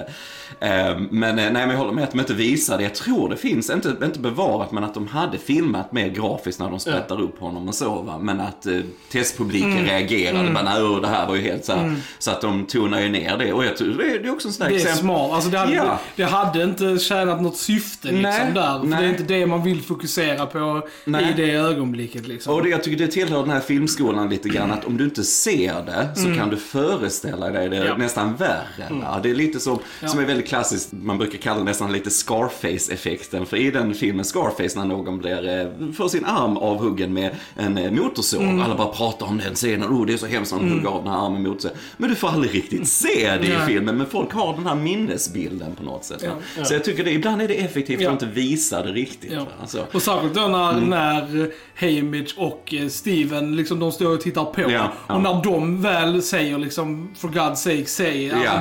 eh, 0.60 0.98
men 1.10 1.38
eh, 1.38 1.44
nej, 1.44 1.52
men 1.52 1.70
jag 1.70 1.76
håller 1.78 1.92
med 1.92 2.04
att 2.04 2.10
de 2.10 2.20
inte 2.20 2.34
visar 2.34 2.76
det. 2.76 2.82
Jag 2.82 2.94
tror 2.94 3.28
det 3.28 3.36
finns, 3.36 3.70
inte, 3.70 3.96
inte 4.04 4.18
bevarat, 4.18 4.72
men 4.72 4.84
att 4.84 4.94
de 4.94 5.06
hade 5.06 5.38
filmat 5.38 5.92
mer 5.92 6.08
grafiskt 6.08 6.60
när 6.60 6.70
de 6.70 6.80
sprättar 6.80 7.20
upp 7.20 7.38
honom 7.40 7.68
och 7.68 7.74
så. 7.74 8.02
Va? 8.02 8.18
Men 8.18 8.40
att 8.40 8.66
eh, 8.66 8.78
testpubliken 9.12 9.72
Mm. 9.72 9.84
reagerade. 9.84 10.50
Bara, 10.52 10.62
nej, 10.64 10.82
oh, 10.82 11.00
det 11.00 11.08
här 11.08 11.26
var 11.26 11.34
ju 11.34 11.42
helt 11.42 11.64
så 11.64 11.72
här. 11.72 11.94
Så 12.18 12.30
att 12.30 12.40
de 12.40 12.66
tonar 12.66 13.00
ju 13.00 13.08
ner 13.08 13.36
det. 13.38 13.52
Och 13.52 13.64
jag 13.64 13.76
tror 13.76 13.88
det 13.88 14.04
är, 14.14 14.18
det 14.18 14.28
är 14.28 14.32
också 14.32 14.48
en 14.48 14.54
sån 14.54 14.62
här 14.62 14.70
Det 14.70 14.76
är 14.76 14.80
exempel. 14.80 15.00
smart. 15.00 15.32
Alltså 15.32 15.50
det, 15.50 15.58
hade, 15.58 15.74
Ja. 15.74 15.98
det 16.16 16.24
hade 16.24 16.62
inte 16.62 16.98
tjänat 16.98 17.42
något 17.42 17.49
syfte 17.56 18.08
liksom 18.08 18.22
Nej, 18.22 18.52
där. 18.54 18.78
För 18.80 18.86
nej. 18.86 19.00
det 19.00 19.06
är 19.06 19.10
inte 19.10 19.22
det 19.22 19.46
man 19.46 19.62
vill 19.62 19.82
fokusera 19.82 20.46
på 20.46 20.88
Nej. 21.04 21.30
i 21.30 21.42
det 21.42 21.50
ögonblicket 21.52 22.28
liksom. 22.28 22.54
Och 22.54 22.62
det, 22.62 22.68
jag 22.68 22.84
tycker 22.84 22.98
det 23.06 23.12
tillhör 23.12 23.40
den 23.40 23.50
här 23.50 23.60
filmskolan 23.60 24.30
lite 24.30 24.48
grann 24.48 24.70
att 24.70 24.84
om 24.84 24.96
du 24.96 25.04
inte 25.04 25.24
ser 25.24 25.74
det 25.86 26.08
så 26.16 26.34
kan 26.34 26.50
du 26.50 26.56
föreställa 26.56 27.50
dig 27.50 27.68
det 27.68 27.76
Ja. 27.76 27.96
nästan 27.96 28.36
värre. 28.36 28.86
Va? 28.90 29.20
Det 29.22 29.30
är 29.30 29.34
lite 29.34 29.60
som, 29.60 29.78
som 30.06 30.18
är 30.20 30.24
väldigt 30.24 30.48
klassiskt, 30.48 30.92
man 30.92 31.18
brukar 31.18 31.38
kalla 31.38 31.58
det 31.58 31.64
nästan 31.64 31.92
lite 31.92 32.10
Scarface-effekten. 32.10 33.46
För 33.46 33.56
i 33.56 33.70
den 33.70 33.94
filmen 33.94 34.24
Scarface 34.24 34.78
när 34.78 34.84
någon 34.84 35.18
blir, 35.18 35.48
eh, 35.60 35.92
får 35.92 36.08
sin 36.08 36.24
arm 36.24 36.56
avhuggen 36.56 37.12
med 37.12 37.30
en 37.56 37.78
eh, 37.78 37.90
motorsåg. 37.92 38.42
Alla 38.42 38.74
bara 38.76 38.88
pratar 38.92 39.26
om 39.26 39.38
den 39.38 39.54
scenen, 39.54 39.88
oh 39.88 40.06
det 40.06 40.12
är 40.12 40.16
så 40.16 40.26
hemskt 40.26 40.52
när 40.52 40.58
de 40.58 40.70
hugger 40.72 40.88
av 40.88 41.04
den 41.04 41.12
här 41.12 41.26
armen 41.26 41.42
med 41.42 41.50
motorsåg. 41.50 41.72
Men 41.96 42.10
du 42.10 42.16
får 42.16 42.28
aldrig 42.28 42.54
riktigt 42.54 42.88
se 42.88 43.36
det 43.40 43.46
i 43.46 43.56
filmen. 43.66 43.96
Men 43.96 44.06
folk 44.06 44.32
har 44.32 44.52
den 44.56 44.66
här 44.66 44.74
minnesbilden 44.74 45.74
på 45.74 45.82
något 45.82 46.04
sätt. 46.04 46.24
Ja. 46.56 46.64
Så 46.64 46.74
jag 46.74 46.84
tycker 46.84 47.04
det, 47.04 47.10
ibland 47.12 47.39
är 47.40 47.48
det 47.48 47.54
effektivt 47.54 48.00
Ja. 48.00 48.08
att 48.08 48.22
inte 48.22 48.34
visa 48.40 48.82
det 48.82 48.92
riktigt. 48.92 49.32
Ja. 49.32 49.46
Alltså, 49.60 49.86
Och 49.92 50.02
särskilt 50.02 50.34
då 50.34 50.40
när, 50.40 50.80
när 50.80 51.50
Haymitch 51.80 52.34
och 52.36 52.74
eh, 52.74 52.88
Steven, 52.88 53.56
liksom 53.56 53.80
de 53.80 53.92
står 53.92 54.14
och 54.14 54.20
tittar 54.20 54.44
på. 54.44 54.60
Ja, 54.60 54.92
ja. 55.08 55.14
Och 55.14 55.20
när 55.22 55.42
de 55.44 55.82
väl 55.82 56.22
säger 56.22 56.58
liksom, 56.58 57.10
for 57.18 57.28
God's 57.28 57.54
sake, 57.54 58.12
Ja, 58.12 58.58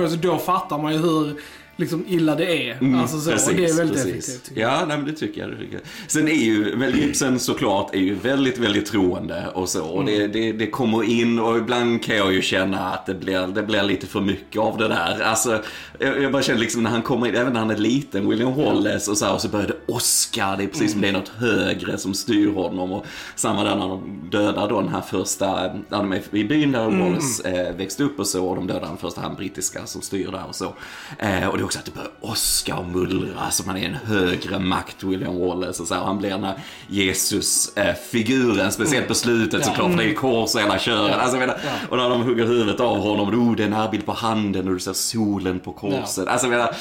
alltså, 0.00 0.16
ja. 0.16 0.32
Då 0.32 0.38
fattar 0.38 0.78
man 0.78 0.92
ju 0.92 0.98
hur 0.98 1.40
liksom, 1.82 2.04
illa 2.08 2.34
det 2.34 2.70
är. 2.70 2.78
Mm, 2.80 3.00
alltså 3.00 3.20
så, 3.20 3.50
och 3.50 3.56
det 3.56 3.64
är 3.64 3.76
väldigt 3.76 3.96
precis. 4.04 4.28
effektivt. 4.28 4.56
Ja, 4.58 4.84
nej, 4.88 4.96
men 4.96 5.06
det 5.06 5.12
tycker 5.12 5.40
jag. 5.40 5.50
Det 5.50 5.56
tycker 5.56 5.72
jag. 5.74 5.82
Sen 6.06 6.28
är 6.28 6.32
ju 6.32 6.76
Mel 6.76 6.98
Gibson 6.98 7.38
såklart 7.38 7.94
är 7.94 7.98
ju 7.98 8.14
väldigt, 8.14 8.58
väldigt 8.58 8.86
troende 8.86 9.46
och 9.54 9.68
så. 9.68 9.84
Och 9.84 10.02
Mm. 10.02 10.14
det, 10.14 10.26
det, 10.26 10.52
det 10.52 10.66
kommer 10.66 11.02
in 11.04 11.38
och 11.38 11.58
ibland 11.58 12.02
kan 12.04 12.16
jag 12.16 12.32
ju 12.32 12.42
känna 12.42 12.78
att 12.90 13.06
det 13.06 13.14
blir, 13.14 13.46
det 13.46 13.62
blir 13.62 13.82
lite 13.82 14.06
för 14.06 14.20
mycket 14.20 14.60
av 14.62 14.78
det 14.78 14.88
där. 14.88 15.20
Alltså, 15.22 15.62
jag, 15.98 16.22
jag 16.22 16.32
bara 16.32 16.42
känner 16.42 16.60
liksom 16.60 16.82
när 16.82 16.90
han 16.90 17.02
kommer 17.02 17.26
in, 17.26 17.34
även 17.36 17.52
när 17.52 17.60
han 17.60 17.70
är 17.70 17.76
liten, 17.76 18.28
William 18.28 18.54
Wallace 18.54 19.10
och 19.10 19.18
så 19.18 19.24
här, 19.24 19.34
och 19.34 19.40
så 19.40 19.48
börjar 19.48 19.66
det 19.66 19.92
åska. 19.92 20.54
Det 20.56 20.62
är 20.64 20.68
precis 20.68 20.92
som 20.92 21.00
det 21.00 21.08
är 21.08 21.12
något 21.12 21.28
högre 21.28 21.98
som 21.98 22.14
styr 22.14 22.48
honom. 22.52 22.92
Och 22.92 23.06
samma 23.36 23.64
där 23.64 23.76
när 23.76 23.88
de 23.88 24.28
dödar 24.30 24.68
då 24.68 24.80
den 24.80 24.90
här 24.90 25.00
första, 25.00 25.62
när 25.88 25.98
de 25.98 26.12
är 26.12 26.22
i 26.36 26.44
byn 26.44 26.72
där 26.72 26.84
Wallace 26.90 27.50
eh, 27.50 27.76
växte 27.76 28.02
upp 28.04 28.18
och 28.18 28.26
så. 28.26 28.46
Och 28.46 28.56
de 28.56 28.66
dödar 28.66 28.80
den 28.88 28.96
första 28.96 29.20
han 29.20 29.34
brittiska 29.34 29.86
som 29.86 30.02
styr 30.02 30.26
där 30.30 30.44
och 30.48 30.54
så. 30.54 30.74
Eh, 31.18 31.48
och 31.48 31.58
det 31.58 31.64
också 31.72 31.78
att 31.78 31.84
det 31.84 31.90
börjar 31.94 32.10
åska 32.20 32.76
och 32.76 32.86
mullra, 32.86 33.50
så 33.50 33.62
man 33.66 33.76
är 33.76 33.86
en 33.88 33.94
högre 33.94 34.58
makt, 34.58 35.02
William 35.02 35.38
Wallace. 35.40 35.82
Och 35.82 35.88
så 35.88 35.94
här, 35.94 36.02
han 36.02 36.18
blir 36.18 36.30
den 36.30 36.44
här 36.44 36.54
Jesus-figuren, 36.88 38.72
speciellt 38.72 39.08
på 39.08 39.14
slutet 39.14 39.60
Ja. 39.60 39.66
såklart, 39.66 39.90
för 39.90 39.98
det 39.98 40.10
är 40.10 40.14
kors 40.14 40.54
och 40.54 40.60
hela 40.60 40.78
kören. 40.78 41.20
Alltså, 41.20 41.36
menar, 41.36 41.56
Och 41.88 41.96
när 41.96 42.10
de 42.10 42.22
hugger 42.22 42.46
huvudet 42.46 42.80
av 42.80 42.96
honom, 42.98 43.28
och 43.28 43.34
oh, 43.34 43.56
det 43.56 43.62
är 43.62 43.64
en 43.64 43.70
närbild 43.70 44.06
på 44.06 44.12
handen 44.12 44.68
och 44.68 44.74
du 44.74 44.80
ser 44.80 44.92
solen 44.92 45.60
på 45.60 45.72
korset. 45.72 46.28
Alltså, 46.28 46.46
jag 46.46 46.50
menar, 46.50 46.74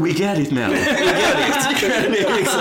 we 0.00 0.10
get 0.10 0.38
it 0.38 0.50
man, 0.50 0.70
we 0.70 0.76
get 0.76 0.86
it. 0.88 1.90
det 2.12 2.18
är 2.24 2.36
liksom. 2.36 2.60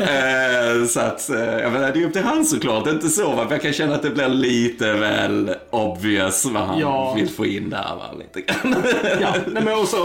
Eh, 0.00 0.86
så 0.88 1.00
att, 1.00 1.30
eh, 1.30 1.38
jag 1.62 1.72
menar, 1.72 1.92
det 1.92 2.02
är 2.02 2.06
upp 2.06 2.12
till 2.12 2.22
han 2.22 2.44
såklart, 2.44 2.84
det 2.84 2.90
är 2.90 2.94
inte 2.94 3.08
så 3.08 3.30
va. 3.30 3.46
Jag 3.50 3.62
kan 3.62 3.72
känna 3.72 3.94
att 3.94 4.02
det 4.02 4.10
blir 4.10 4.28
lite 4.28 4.92
väl 4.92 5.54
obvious 5.70 6.44
vad 6.44 6.62
han 6.62 6.78
Ja. 6.78 7.14
vill 7.14 7.28
få 7.30 7.46
in 7.46 7.70
där 7.70 7.78
va, 7.82 8.10
lite 8.18 8.40
grann. 8.52 8.76
Ja, 9.20 9.34
nej 9.46 9.62
men 9.64 9.74
också, 9.78 9.96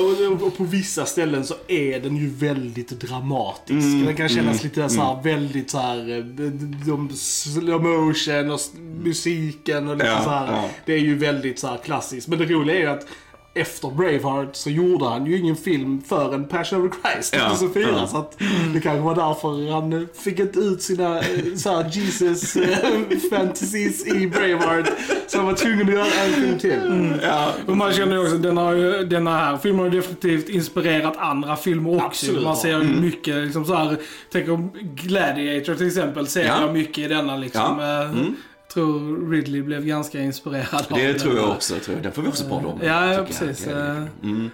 och 0.46 0.58
på 0.58 0.64
vissa 0.64 1.06
ställen 1.06 1.46
så 1.46 1.56
är 1.68 2.00
den 2.00 2.18
ju 2.18 2.30
väldigt 2.30 2.90
dramatisk. 2.90 3.86
Mm, 3.86 4.06
den 4.06 4.16
kan 4.16 4.30
kännas 4.30 4.64
lite 4.64 4.90
så 4.90 5.02
här, 5.02 5.24
väldigt 5.24 5.70
så 5.70 5.78
här, 5.78 6.18
eh, 6.18 6.24
de 6.88 7.10
slow 7.14 7.84
motion 7.84 8.52
och 8.52 8.60
musiken 9.04 9.88
och 9.90 9.96
lite 9.96 10.08
Ja, 10.08 10.24
så 10.24 10.30
här. 10.30 10.52
ja. 10.52 10.70
Det 10.86 10.94
är 10.94 11.00
ju 11.00 11.16
väldigt 11.18 11.60
så 11.60 11.68
här 11.68 11.78
klassiskt. 11.78 12.28
Men 12.28 12.40
det 12.40 12.46
roliga 12.46 12.76
är 12.76 12.80
ju 12.80 12.88
att 12.88 13.08
efter 13.56 13.90
Braveheart 13.90 14.56
så 14.56 14.70
gjorde 14.70 15.06
han 15.06 15.26
ju 15.26 15.38
ingen 15.40 15.56
film 15.56 16.02
förrän 16.08 16.48
Passion 16.48 16.88
of 16.88 16.92
the 16.96 17.10
Christ 17.10 17.36
Ja, 17.38 17.50
2004. 17.50 17.88
ja. 17.98 18.08
Så 18.08 18.18
att 18.18 18.38
det 18.74 18.80
kanske 18.82 19.02
var 19.02 19.16
därför 19.16 19.72
han 19.72 20.08
fick 20.24 20.40
inte 20.40 20.60
ut 20.60 20.82
sina 20.82 21.20
eh, 21.20 21.26
så 21.58 21.70
här, 21.70 21.90
Jesus 21.92 22.56
eh, 22.56 22.78
fantasies 23.30 24.08
i 24.08 24.28
Braveheart. 24.28 24.90
Så 25.28 25.38
han 25.38 25.46
var 25.46 25.54
tvungen 25.54 25.88
att 25.88 25.94
göra 25.94 26.06
en 26.26 26.34
film 26.34 26.60
till. 26.60 27.14
ja. 27.24 27.52
Och 27.68 27.78
man 27.78 27.94
känner 27.94 28.14
ju 28.16 28.22
också, 28.22 28.38
den, 28.38 28.58
har 28.58 28.74
ju, 28.74 29.04
den 29.06 29.28
här 29.28 29.58
filmen 29.58 29.80
har 29.86 29.92
ju 29.94 30.00
definitivt 30.02 30.50
inspirerat 30.50 31.18
andra 31.18 31.56
filmer 31.56 31.96
också. 31.96 32.06
Absolut, 32.06 32.44
man 32.44 32.58
ser 32.58 32.70
ju 32.70 32.76
Mm. 32.76 33.02
mycket, 33.02 33.36
liksom 33.36 33.66
så 33.66 33.76
här, 33.76 33.98
tänk 34.32 34.50
om 34.50 34.72
Gladiator 34.96 35.76
till 35.76 35.88
exempel, 35.88 36.28
ser 36.28 36.46
Ja. 36.46 36.62
jag 36.62 36.74
mycket 36.74 36.98
i 36.98 37.08
denna 37.08 37.38
liksom. 37.38 37.80
Ja, 37.80 38.02
Eh, 38.04 38.10
mm. 38.10 38.36
Tror 38.76 39.32
Ridley 39.32 39.62
blev 39.62 39.86
ganska 39.86 40.20
inspirerad 40.20 40.86
av 40.90 40.98
Det 40.98 41.08
den. 41.08 41.20
tror 41.20 41.36
jag 41.36 41.50
också. 41.50 41.74
Tror 41.76 41.96
jag. 41.96 42.04
Den 42.04 42.12
får 42.12 42.22
vi 42.22 42.28
också 42.28 42.44
prata 42.44 42.68
om. 42.68 42.80
Ja, 42.84 43.26
precis. 43.28 43.68
Mm. 44.24 44.50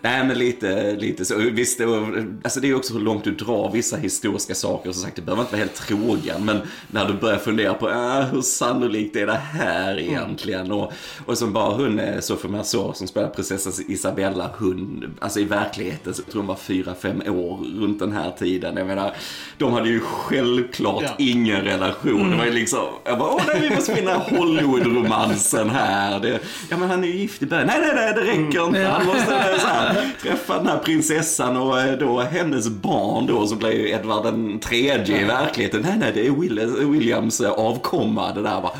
Nej, 0.00 0.24
men 0.26 0.38
lite, 0.38 0.96
lite 0.96 1.24
så. 1.24 1.36
Visst, 1.38 1.78
det, 1.78 1.86
var- 1.86 2.26
alltså 2.44 2.60
det 2.60 2.68
är 2.70 2.74
också 2.76 2.92
hur 2.94 3.00
långt 3.00 3.24
du 3.24 3.30
drar 3.34 3.70
vissa 3.72 3.96
historiska 3.96 4.54
saker. 4.54 4.92
Som 4.92 5.02
sagt, 5.02 5.16
det 5.16 5.22
behöver 5.22 5.42
inte 5.42 5.52
vara 5.52 5.60
helt 5.60 5.74
trogen. 5.74 6.44
Men 6.44 6.60
när 6.90 7.08
du 7.08 7.14
börjar 7.14 7.38
fundera 7.38 7.74
på 7.74 7.90
äh, 7.90 8.20
hur 8.20 8.42
sannolikt 8.42 9.16
är 9.16 9.26
det 9.26 9.32
här 9.32 9.98
egentligen? 10.00 10.72
Och, 10.72 10.92
och 11.26 11.38
som 11.38 11.52
bara 11.52 11.74
hon, 11.74 11.98
eh, 11.98 12.20
Sofia 12.20 12.50
Merceau 12.50 12.92
som 12.92 13.06
spelar 13.08 13.28
prinsessan 13.28 13.84
Isabella, 13.88 14.50
hon, 14.58 15.14
alltså 15.20 15.40
i 15.40 15.44
verkligheten 15.44 16.14
så 16.14 16.22
tror 16.22 16.34
jag 16.34 16.38
hon 16.40 16.46
var 16.46 16.56
fyra, 16.56 16.94
fem 17.00 17.22
år 17.28 17.80
runt 17.80 17.98
den 17.98 18.12
här 18.12 18.30
tiden. 18.30 18.76
Jag 18.76 18.86
menar, 18.86 19.12
de 19.58 19.72
hade 19.72 19.88
ju 19.88 20.00
självklart 20.00 21.02
Ja. 21.02 21.14
ingen 21.18 21.60
relation. 21.60 22.30
Det 22.30 22.36
var 22.36 22.44
ju 22.44 22.52
liksom, 22.52 22.84
jag 23.04 23.18
bara, 23.18 23.28
åh 23.34 23.42
vi 23.68 23.74
måste 23.74 23.94
finna 23.94 24.14
Hollywood-romansen 24.14 25.70
här. 25.70 26.20
Det, 26.20 26.40
ja 26.70 26.76
men 26.76 26.90
han 26.90 27.04
är 27.04 27.08
ju 27.08 27.16
gift 27.16 27.42
i 27.42 27.46
början. 27.46 27.66
Nej, 27.66 27.80
nej, 27.80 27.94
nej, 27.94 28.12
det 28.14 28.20
räcker 28.20 28.66
inte. 28.66 28.86
Han 28.86 29.06
måste 29.06 29.60
så 29.60 29.66
här, 29.66 30.10
träffa 30.22 30.56
den 30.56 30.66
här 30.66 30.78
prinsessan 30.78 31.56
och 31.56 31.80
eh, 31.80 31.98
då 31.98 32.20
hennes 32.20 32.68
barn 32.68 33.26
då 33.26 33.46
som 33.46 33.60
ju 33.60 33.90
Edvard 33.90 34.24
den 34.24 34.60
tredje 34.60 35.20
i 35.20 35.24
verkligheten. 35.24 35.80
Nej, 35.80 35.96
nej, 35.98 36.10
det 36.14 36.26
är 36.26 36.30
Will, 36.30 36.60
Williams 36.90 37.40
eh, 37.40 37.50
avkomma. 37.50 38.32
Det 38.32 38.42
där 38.42 38.70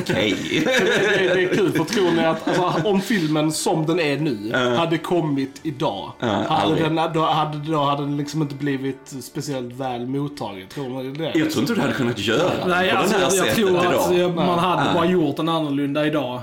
okej. 0.00 0.36
det, 0.64 1.34
det 1.34 1.42
är 1.42 1.54
kul 1.54 1.72
för 1.72 1.84
tron 1.84 2.18
är 2.18 2.28
att 2.28 2.48
alltså, 2.48 2.88
om 2.88 3.00
filmen 3.00 3.52
som 3.52 3.86
den 3.86 4.00
är 4.00 4.16
nu 4.16 4.52
hade 4.76 4.98
kommit 4.98 5.60
idag. 5.62 6.12
Ja, 6.18 6.26
hade, 6.26 6.48
aldrig. 6.48 6.84
den, 6.84 7.12
då, 7.14 7.20
hade, 7.24 7.58
då 7.58 7.82
hade 7.82 8.02
den 8.02 8.16
liksom 8.16 8.42
inte 8.42 8.54
blivit 8.54 9.14
speciellt 9.22 9.74
väl 9.74 10.06
mottagen. 10.06 10.68
Tror 10.68 10.88
man 10.88 11.14
det? 11.14 11.32
Jag 11.34 11.50
tror 11.50 11.60
inte 11.60 11.74
du 11.74 11.80
hade 11.80 11.92
kunnat 11.92 12.18
göra 12.18 12.50
det 12.56 12.66
Nej, 12.66 12.90
alltså, 12.90 13.18
det 13.18 13.24
här 13.24 13.36
jag, 13.36 13.46
jag 13.46 13.54
tror 13.56 13.78
att 13.78 14.12
idag. 14.12 14.34
man 14.34 14.58
hade 14.58 14.84
Nej. 14.84 14.94
bara 14.94 15.06
gjort 15.06 15.36
den 15.36 15.48
annorlunda 15.48 16.06
idag. 16.06 16.40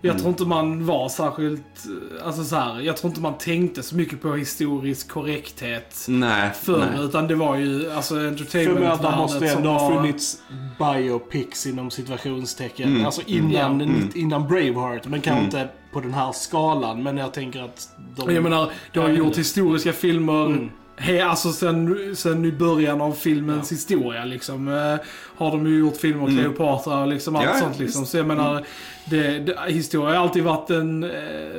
Jag 0.00 0.10
Mm. 0.10 0.18
tror 0.20 0.30
inte 0.30 0.44
man 0.44 0.86
var 0.86 1.08
särskilt, 1.08 1.86
eh, 2.20 2.26
alltså 2.26 2.44
så 2.44 2.56
här, 2.56 2.80
jag 2.80 2.96
tror 2.96 3.08
inte 3.10 3.20
man 3.20 3.38
tänkte 3.38 3.82
så 3.82 3.96
mycket 3.96 4.22
på 4.22 4.34
historisk 4.34 5.08
korrekthet 5.10 6.04
Nej, 6.08 6.50
förr. 6.62 6.78
nej. 6.96 7.04
Utan 7.04 7.28
det 7.28 7.34
var 7.34 7.56
ju, 7.56 7.90
alltså 7.90 8.14
För 8.14 8.74
mig 8.80 9.16
måste 9.16 9.46
ändå 9.48 9.70
ha 9.70 9.94
funnits 9.94 10.42
biopics 10.78 11.66
inom 11.66 11.90
situationstecken. 11.90 12.88
Mm. 12.88 13.06
Alltså 13.06 13.22
innan, 13.26 14.10
innan 14.14 14.48
Braveheart. 14.48 15.06
Men 15.06 15.20
kanske 15.20 15.44
inte 15.44 15.68
på 15.92 16.00
den 16.00 16.14
här 16.14 16.32
skalan. 16.32 17.02
Men 17.02 17.16
jag 17.16 17.32
tänker 17.34 17.62
att 17.62 17.88
de... 18.16 18.34
Jag 18.34 18.42
menar, 18.42 18.70
du 18.92 19.00
har 19.00 19.08
gjort 19.08 19.38
historiska 19.38 19.92
filmer 19.92 20.70
Mm. 21.00 21.14
He, 21.16 21.24
alltså 21.24 21.52
sen, 21.52 22.16
sen 22.16 22.44
i 22.44 22.52
början 22.52 23.00
av 23.00 23.12
filmens 23.12 23.72
historia 23.72 24.24
liksom. 24.24 24.68
Eh, 24.68 24.96
har 25.36 25.50
de 25.50 25.66
ju 25.66 25.78
gjort 25.78 25.96
filmer 25.96 26.22
om 26.24 26.36
Cleopatra 26.36 27.00
och 27.00 27.08
liksom 27.08 27.36
allt 27.36 27.44
Mm. 27.44 27.56
Ja, 27.58 27.62
sånt 27.64 27.78
liksom. 27.78 28.06
Så 28.06 28.16
jag 28.16 28.26
menar, 28.26 28.64
det, 29.04 29.38
det, 29.38 29.56
historia 29.68 30.08
har 30.18 30.22
alltid 30.24 30.42
varit 30.44 30.70
en, 30.70 31.04
eh, 31.04 31.10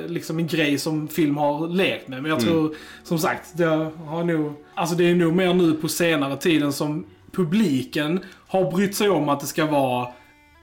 liksom 0.07 0.39
en 0.39 0.47
grej 0.47 0.77
som 0.77 1.07
film 1.07 1.37
har 1.37 1.67
lekt 1.67 2.07
med. 2.07 2.21
Men 2.21 2.31
jag 2.31 2.41
Mm. 2.41 2.51
tror, 2.51 2.75
som 3.03 3.19
sagt, 3.19 3.57
det 3.57 3.65
har 4.05 4.23
nog... 4.23 4.53
Alltså 4.75 4.95
det 4.95 5.09
är 5.09 5.15
nog 5.15 5.33
mer 5.35 5.53
nu 5.53 5.73
på 5.73 5.87
senare 5.87 6.37
tiden 6.37 6.73
som 6.73 7.05
publiken 7.31 8.19
har 8.47 8.71
brytt 8.71 8.95
sig 8.95 9.09
om 9.09 9.29
att 9.29 9.39
det 9.39 9.47
ska 9.47 9.65
vara 9.65 10.07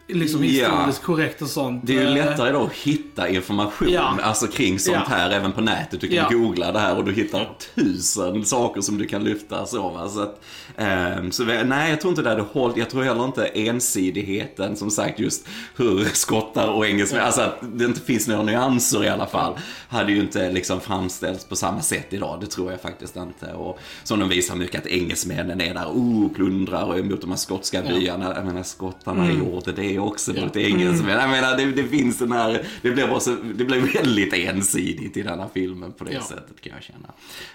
liksom 0.09 0.45
Ja. 0.45 0.49
historiskt 0.51 1.03
korrekt 1.03 1.43
och 1.43 1.49
sånt. 1.49 1.83
Det 1.87 1.97
är 1.97 2.01
ju 2.01 2.07
Eh, 2.07 2.13
lättare 2.15 2.53
då 2.53 2.63
att 2.65 2.73
hitta 2.73 3.29
information 3.29 3.89
Ja. 3.91 4.19
alltså 4.23 4.47
kring 4.47 4.79
sånt 4.79 4.97
Ja. 5.09 5.17
här 5.17 5.31
även 5.31 5.53
på 5.53 5.61
nätet. 5.61 6.01
Du 6.01 6.07
kan 6.09 6.17
Ja. 6.17 6.29
googla 6.39 6.73
det 6.73 6.79
här 6.79 6.97
och 6.97 7.05
du 7.05 7.13
hittar 7.13 7.49
tusen 7.75 8.45
saker 8.45 8.81
som 8.81 8.99
du 8.99 9.07
kan 9.07 9.25
lyfta. 9.25 9.67
Så, 9.67 9.89
va? 9.89 10.09
så, 10.09 10.21
att, 10.23 10.41
ehm, 10.77 11.33
så 11.33 11.45
nej, 11.45 11.91
jag 11.91 12.01
tror 12.01 12.11
inte 12.11 12.23
det 12.23 12.29
hade 12.29 12.43
hållit. 12.43 12.77
Jag 12.77 12.91
tror 12.91 13.03
heller 13.03 13.25
inte 13.25 13.47
ensidigheten, 13.47 14.77
som 14.77 14.91
sagt, 14.91 15.19
just 15.21 15.47
hur 15.77 16.05
skottar 16.05 16.69
och 16.69 16.87
engelsmän, 16.87 17.21
alltså 17.25 17.41
att 17.41 17.59
det 17.63 17.85
inte 17.85 18.01
finns 18.01 18.29
några 18.29 18.43
nyanser 18.43 19.05
i 19.05 19.09
alla 19.09 19.27
fall, 19.27 19.53
hade 19.89 20.13
ju 20.13 20.21
inte 20.21 20.53
liksom 20.53 20.81
framställts 20.81 21.45
på 21.45 21.57
samma 21.57 21.81
sätt 21.83 22.07
idag. 22.11 22.39
Det 22.41 22.47
tror 22.47 22.71
jag 22.71 22.81
faktiskt 22.81 23.17
inte. 23.17 23.53
Och 23.53 23.79
som 24.05 24.21
de 24.21 24.29
visar 24.29 24.55
mycket 24.55 24.81
att 24.81 24.87
engelsmännen 24.87 25.61
är 25.61 25.75
där, 25.75 25.87
oh, 25.87 26.29
plundrar 26.29 26.85
och 26.85 26.99
emot 26.99 27.21
de 27.21 27.31
här 27.31 27.37
skotska 27.37 27.83
byarna. 27.83 28.33
Jag 28.37 28.45
menar, 28.47 28.63
skottarna 28.63 29.33
gjorde 29.33 29.73
det 29.73 29.96
också 29.99 30.33
mot 30.33 30.57
engelsmän. 30.57 31.11
Jag 31.21 31.31
menar, 31.31 31.57
det, 31.57 31.65
det 31.65 31.85
finns 31.85 32.19
den 32.19 32.33
här, 32.33 32.63
det 32.83 32.91
blev, 32.91 33.09
bara 33.11 33.21
så, 33.21 33.31
det 33.55 33.65
blev 33.65 33.93
väldigt 33.93 34.33
ensidigt 34.35 35.17
i 35.17 35.23
den 35.23 35.39
här 35.39 35.49
filmen 35.55 35.93
på 35.93 36.05
det 36.05 36.13
Ja. 36.13 36.21
sättet 36.23 36.61
kan 36.61 36.73
jag 36.75 36.83
känna. 36.83 37.09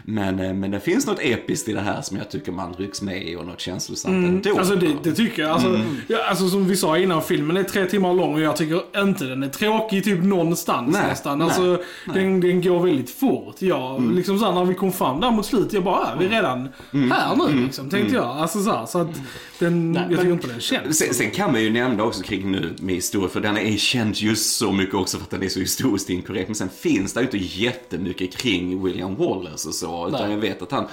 Men, 0.04 0.39
eh, 0.39 0.54
men 0.54 0.71
det 0.71 0.80
finns 0.80 1.08
något 1.08 1.19
episkt 1.21 1.69
i 1.69 1.73
det 1.73 1.80
här 1.82 2.01
som 2.01 2.17
jag 2.17 2.32
tycker 2.32 2.51
man 2.51 2.73
rycks 2.73 3.01
med 3.01 3.27
i 3.27 3.36
och 3.36 3.45
något 3.45 3.60
känslosamt 3.60 4.13
ändå. 4.27 4.58
Alltså 4.60 4.75
det, 4.75 4.89
det 5.04 5.12
tycker 5.12 5.41
jag. 5.41 5.51
Alltså, 5.51 5.67
Mm. 5.69 5.95
ja, 6.08 6.17
alltså 6.30 6.49
som 6.49 6.67
vi 6.67 6.75
sa 6.75 6.97
innan, 6.97 7.21
filmen 7.21 7.58
är 7.58 7.63
tre 7.63 7.86
timmar 7.86 8.13
lång 8.13 8.34
och 8.34 8.41
jag 8.41 8.58
tycker 8.58 8.82
inte 9.01 9.25
den 9.25 9.43
är 9.43 9.47
tråkig 9.49 10.04
typ 10.04 10.23
någonstans 10.23 10.93
Nej, 10.93 11.08
nästan. 11.08 11.38
nej, 11.38 11.45
Alltså, 11.47 11.82
Den, 12.13 12.39
den 12.41 12.62
går 12.62 12.80
väldigt 12.86 13.10
fort. 13.10 13.56
Ja, 13.60 13.95
Mm. 13.97 14.15
liksom 14.15 14.39
så 14.39 14.45
här, 14.45 14.54
när 14.54 14.65
vi 14.65 14.73
kom 14.75 14.91
fram 14.91 15.19
där 15.19 15.32
mot 15.32 15.45
slutet, 15.45 15.73
jag 15.73 15.84
bara, 15.84 15.95
"Ah, 15.95 16.15
vi 16.19 16.25
är 16.25 16.30
redan 16.30 16.69
Mm. 16.93 17.12
här 17.12 17.36
nu 17.36 17.63
liksom, 17.63 17.89
tänkte 17.89 18.15
jag. 18.15 18.25
Alltså 18.25 18.63
så, 18.63 18.71
här, 18.71 18.86
så 18.86 18.99
att 19.01 19.21
den, 19.60 19.91
Nej, 19.91 20.06
jag 20.10 20.19
tycker 20.19 20.34
inte 20.34 20.47
den 20.47 20.60
känns. 20.60 20.97
Sen, 20.99 21.13
sen 21.13 21.32
kan 21.32 21.51
man 21.51 21.62
ju 21.63 21.69
nämna 21.69 22.04
också 22.04 22.23
kring 22.31 22.51
nu 22.51 22.75
med 22.79 22.95
historia, 22.95 23.29
för 23.29 23.41
den 23.41 23.57
är 23.57 23.77
känd 23.77 24.15
just 24.15 24.55
så 24.55 24.71
mycket 24.71 24.95
också 24.95 25.17
för 25.17 25.23
att 25.23 25.29
den 25.29 25.43
är 25.43 25.49
så 25.49 25.59
historiskt 25.59 26.09
inkorrekt. 26.09 26.47
Men 26.47 26.55
sen 26.55 26.69
finns 26.69 27.13
det 27.13 27.19
ju 27.19 27.25
inte 27.25 27.37
jättemycket 27.37 28.37
kring 28.37 28.83
William 28.83 29.15
Wallace 29.15 29.67
och 29.67 29.75
så. 29.75 30.07
Utan 30.07 30.21
Nej. 30.21 30.31
jag 30.31 30.37
vet 30.37 30.61
att 30.61 30.71
han, 30.71 30.87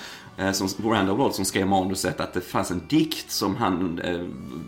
som 0.52 0.68
Randall 0.90 1.16
Wall 1.16 1.32
som 1.32 1.44
skrev 1.44 1.66
manuset, 1.66 2.20
att 2.20 2.32
det 2.34 2.40
fanns 2.40 2.70
en 2.70 2.82
dikt 2.88 3.30
som 3.30 3.56
han, 3.56 4.00
eh, 4.04 4.18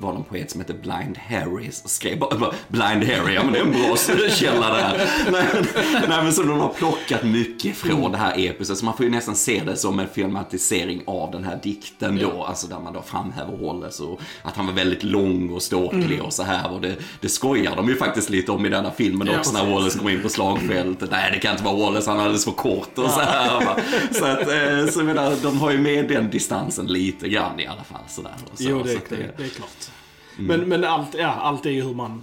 var 0.00 0.12
någon 0.12 0.24
poet 0.24 0.50
som 0.50 0.60
hette 0.60 0.72
Blind 0.74 1.18
Harry, 1.28 1.70
skrev 1.72 2.18
bara, 2.18 2.52
Blind 2.68 3.04
Harry, 3.04 3.34
ja 3.34 3.42
men 3.44 3.52
det 3.52 3.58
är 3.58 3.62
en 3.62 3.72
bra 3.72 3.96
källa 4.30 4.74
där. 4.74 5.08
Men- 5.30 5.66
nej 6.08 6.22
men 6.24 6.32
så 6.32 6.42
de 6.42 6.60
har 6.60 6.68
plockat 6.68 7.22
mycket 7.24 7.76
från 7.76 8.12
det 8.12 8.18
här 8.18 8.34
episet, 8.38 8.78
så 8.78 8.84
man 8.84 8.96
får 8.96 9.04
ju 9.06 9.10
nästan 9.12 9.34
se 9.36 9.62
det 9.66 9.76
som 9.76 9.98
en 10.00 10.08
filmatisering 10.08 11.02
av 11.06 11.30
den 11.30 11.44
här 11.44 11.58
dikten 11.62 12.18
då, 12.18 12.44
alltså 12.44 12.66
där 12.66 12.78
man 12.80 12.92
då 12.92 13.02
framhäver 13.02 13.56
Wallace 13.56 14.02
och 14.02 14.20
att 14.42 14.56
han 14.56 14.66
var 14.66 14.72
väldigt 14.72 15.02
lång 15.02 15.50
och 15.50 15.62
ståtlig 15.62 16.22
och 16.22 16.32
så 16.32 16.42
här 16.42 16.72
och 16.72 16.80
det, 16.80 16.96
det 17.20 17.28
skojar 17.28 17.76
de 17.76 17.88
ju 17.88 17.96
faktiskt 17.96 18.30
lite 18.30 18.52
om 18.52 18.66
i 18.66 18.68
denna 18.68 18.90
filmen 18.90 19.28
Ja, 19.32 19.38
också 19.38 19.52
när. 19.52 19.70
Wallace 19.72 19.98
kommer 19.98 20.10
in 20.10 20.22
på 20.22 20.28
slagfältet. 20.28 21.10
Nej, 21.10 21.30
det 21.34 21.38
kan 21.40 21.52
inte 21.52 21.64
vara 21.64 21.76
Wallace, 21.76 22.10
han 22.10 22.18
är 22.18 22.22
alldeles 22.22 22.44
för 22.44 22.52
kort 22.52 22.98
och 22.98 23.10
så 23.10 23.20
här. 23.20 23.64
va. 23.64 23.76
Så 24.12 24.24
att, 24.24 24.40
eh, 24.40 24.92
så 24.92 25.02
menar, 25.04 25.32
de 25.42 25.59
har 25.60 25.70
ju 25.70 25.78
med 25.78 26.08
den 26.08 26.30
distansen 26.30 26.86
lite 26.86 27.28
grann 27.28 27.60
i 27.60 27.66
alla 27.66 27.84
fall. 27.84 28.00
Så 28.08 28.22
där, 28.22 28.32
och 28.52 28.58
så, 28.58 28.64
Jo, 28.68 28.82
det, 28.82 28.92
så 28.92 28.98
att 28.98 29.08
det, 29.08 29.16
det 29.36 29.44
är 29.44 29.48
klart. 29.48 29.90
Men, 30.38 30.60
men 30.60 30.84
allt, 30.84 31.14
ja, 31.18 31.26
allt 31.28 31.66
är 31.66 31.70
ju 31.70 31.82
hur 31.82 31.94
man 31.94 32.22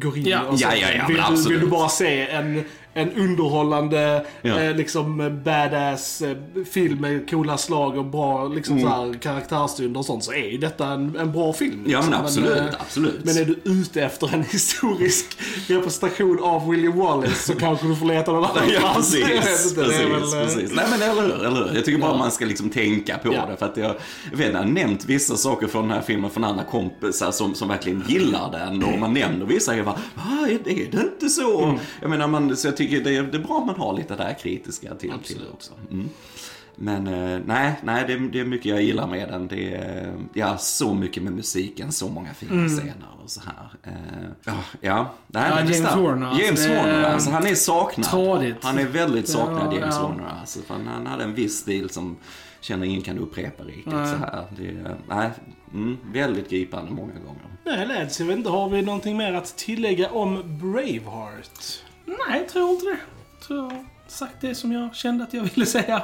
går 0.00 0.18
in 0.18 0.26
Ja. 0.26 0.42
och 0.42 0.58
så. 0.58 0.64
Ja, 0.64 0.74
ja, 0.76 0.88
ja, 0.92 1.06
vill, 1.06 1.22
du, 1.44 1.48
vill 1.50 1.60
du 1.60 1.66
bara 1.66 1.88
se 1.88 2.28
en, 2.28 2.64
en 2.98 3.12
underhållande, 3.12 4.26
Ja. 4.42 4.60
eh, 4.60 4.76
liksom 4.76 5.20
eh, 5.20 5.30
badass 5.30 6.22
eh, 6.22 6.36
film 6.72 7.00
med 7.00 7.30
coola 7.30 7.58
slag 7.58 7.98
och 7.98 8.04
bra 8.04 8.48
liksom, 8.48 8.80
så 8.80 8.88
här, 8.88 9.14
karaktärsstunder 9.22 9.98
och 10.00 10.06
sånt 10.06 10.24
så 10.24 10.32
är 10.32 10.50
ju 10.50 10.58
detta 10.58 10.86
en, 10.86 11.16
en 11.16 11.32
bra 11.32 11.52
film. 11.52 11.72
Mm. 11.72 11.90
Ja 11.90 11.98
liksom. 11.98 12.10
men 12.10 12.20
absolut, 12.24 12.58
eh, 12.58 12.64
absolut. 12.80 13.24
Men 13.24 13.36
är 13.36 13.44
du 13.44 13.58
ute 13.64 14.02
efter 14.02 14.34
en 14.34 14.42
historisk 14.50 15.38
representation 15.68 16.38
av 16.42 16.68
William 16.70 16.96
Wallace 16.98 17.34
så 17.52 17.54
kanske 17.54 17.86
du 17.86 17.96
får 17.96 18.06
leta 18.06 18.32
någon 18.32 18.44
annanstans. 18.50 18.74
Ja, 18.82 18.92
precis. 18.96 19.74
Precis, 19.74 19.76
väl, 19.78 20.44
precis. 20.44 20.72
Nej 20.74 20.84
men 20.90 21.02
eller 21.10 21.22
hur, 21.22 21.44
eller 21.46 21.64
hur. 21.68 21.74
Jag 21.74 21.84
tycker 21.84 21.98
bara 22.00 22.16
man 22.16 22.30
ska 22.30 22.44
liksom 22.44 22.70
tänka 22.70 23.18
på 23.18 23.34
Ja. 23.34 23.46
det. 23.46 23.56
För 23.56 23.66
att 23.66 23.76
jag, 23.76 23.94
jag 24.30 24.38
vet, 24.38 24.52
jag 24.52 24.58
har 24.58 24.64
nämnt 24.66 25.04
vissa 25.04 25.36
saker 25.36 25.66
från 25.66 25.82
den 25.88 25.92
här 25.96 26.02
filmen 26.02 26.30
från 26.30 26.44
andra 26.44 26.64
kompisar 26.64 27.30
som, 27.30 27.54
som 27.54 27.68
verkligen 27.68 28.04
gillar 28.08 28.52
den. 28.52 28.84
Och 28.84 28.98
man 28.98 29.14
nämner 29.14 29.46
vissa 29.46 29.72
och 29.72 29.78
jag 29.78 29.84
bara, 29.86 29.98
ah, 30.16 30.46
är 30.46 30.58
det, 30.64 30.70
är 30.72 30.90
det 30.90 31.00
inte 31.14 31.28
så? 31.28 31.64
Mm. 31.64 31.76
Jag 32.00 32.10
menar, 32.10 32.26
man, 32.28 32.56
så 32.56 32.66
jag 32.68 32.76
tycker 32.76 32.87
det 32.88 33.16
är, 33.16 33.22
det 33.22 33.38
är 33.38 33.42
bra 33.42 33.58
att 33.58 33.66
man 33.66 33.76
har 33.76 33.92
lite 33.92 34.16
det 34.16 34.22
här 34.22 34.34
kritiska 34.34 34.94
till, 34.94 35.12
till 35.24 35.38
det 35.38 35.50
också. 35.52 35.72
Mm. 35.90 36.08
Men 36.80 37.06
eh, 37.06 37.40
nej, 37.46 37.74
nej 37.82 38.04
det, 38.06 38.12
är, 38.12 38.18
det 38.18 38.40
är 38.40 38.44
mycket 38.44 38.66
jag 38.66 38.82
gillar 38.82 39.06
med 39.06 39.28
den. 39.28 39.48
Det 39.48 39.74
är 39.74 40.14
ja, 40.34 40.56
så 40.58 40.94
mycket 40.94 41.22
med 41.22 41.32
musiken, 41.32 41.92
så 41.92 42.08
många 42.08 42.34
fina 42.34 42.52
Mm. 42.52 42.68
scener 42.68 43.08
och 43.24 43.30
så 43.30 43.40
här. 43.40 43.68
Eh, 43.82 44.28
ja, 44.44 44.52
ja, 44.80 45.10
nej, 45.26 45.50
Ja, 45.50 45.54
det 45.56 45.60
James 45.60 45.76
stämmer. 45.76 46.02
Horner, 46.08 46.26
alltså, 46.26 46.44
James 46.44 46.66
det 46.66 46.76
Horner, 46.80 47.02
alltså, 47.04 47.30
han 47.30 47.46
är 47.46 47.54
saknad. 47.54 48.10
Tradigt. 48.10 48.64
Han 48.64 48.78
är 48.78 48.86
väldigt 48.86 49.28
saknad, 49.28 49.72
Ja, 49.74 49.78
James 49.80 49.94
ja. 49.96 50.02
Horner. 50.06 50.34
Alltså, 50.40 50.62
för 50.62 50.74
han, 50.74 51.06
hade 51.06 51.24
en 51.24 51.34
viss 51.34 51.58
stil 51.58 51.90
som 51.90 52.16
känner 52.60 52.86
ingen 52.86 53.02
kan 53.02 53.18
upprepa 53.18 53.64
riktigt 53.64 53.92
så 53.92 53.98
här. 53.98 54.44
Det, 54.56 54.96
nej, 55.08 55.30
mm, 55.72 55.98
väldigt 56.12 56.50
gripande 56.50 56.90
många 56.92 57.12
gånger. 57.12 57.42
Nej, 57.64 57.86
lads, 57.86 58.20
jag 58.20 58.26
vet 58.26 58.36
inte, 58.36 58.50
har 58.50 58.68
vi 58.68 58.82
någonting 58.82 59.16
mer 59.16 59.32
att 59.32 59.56
tillägga 59.56 60.10
om 60.10 60.58
Braveheart? 60.60 61.82
Nej, 62.08 62.38
jag 62.40 62.48
tror 62.48 62.70
inte 62.70 62.84
det. 62.86 62.98
Jag 63.38 63.46
tror 63.46 63.58
jag 63.72 63.84
sagt 64.06 64.34
det 64.40 64.54
som 64.54 64.72
jag 64.72 64.94
kände 64.94 65.24
att 65.24 65.34
jag 65.34 65.42
ville 65.42 65.66
säga. 65.66 66.02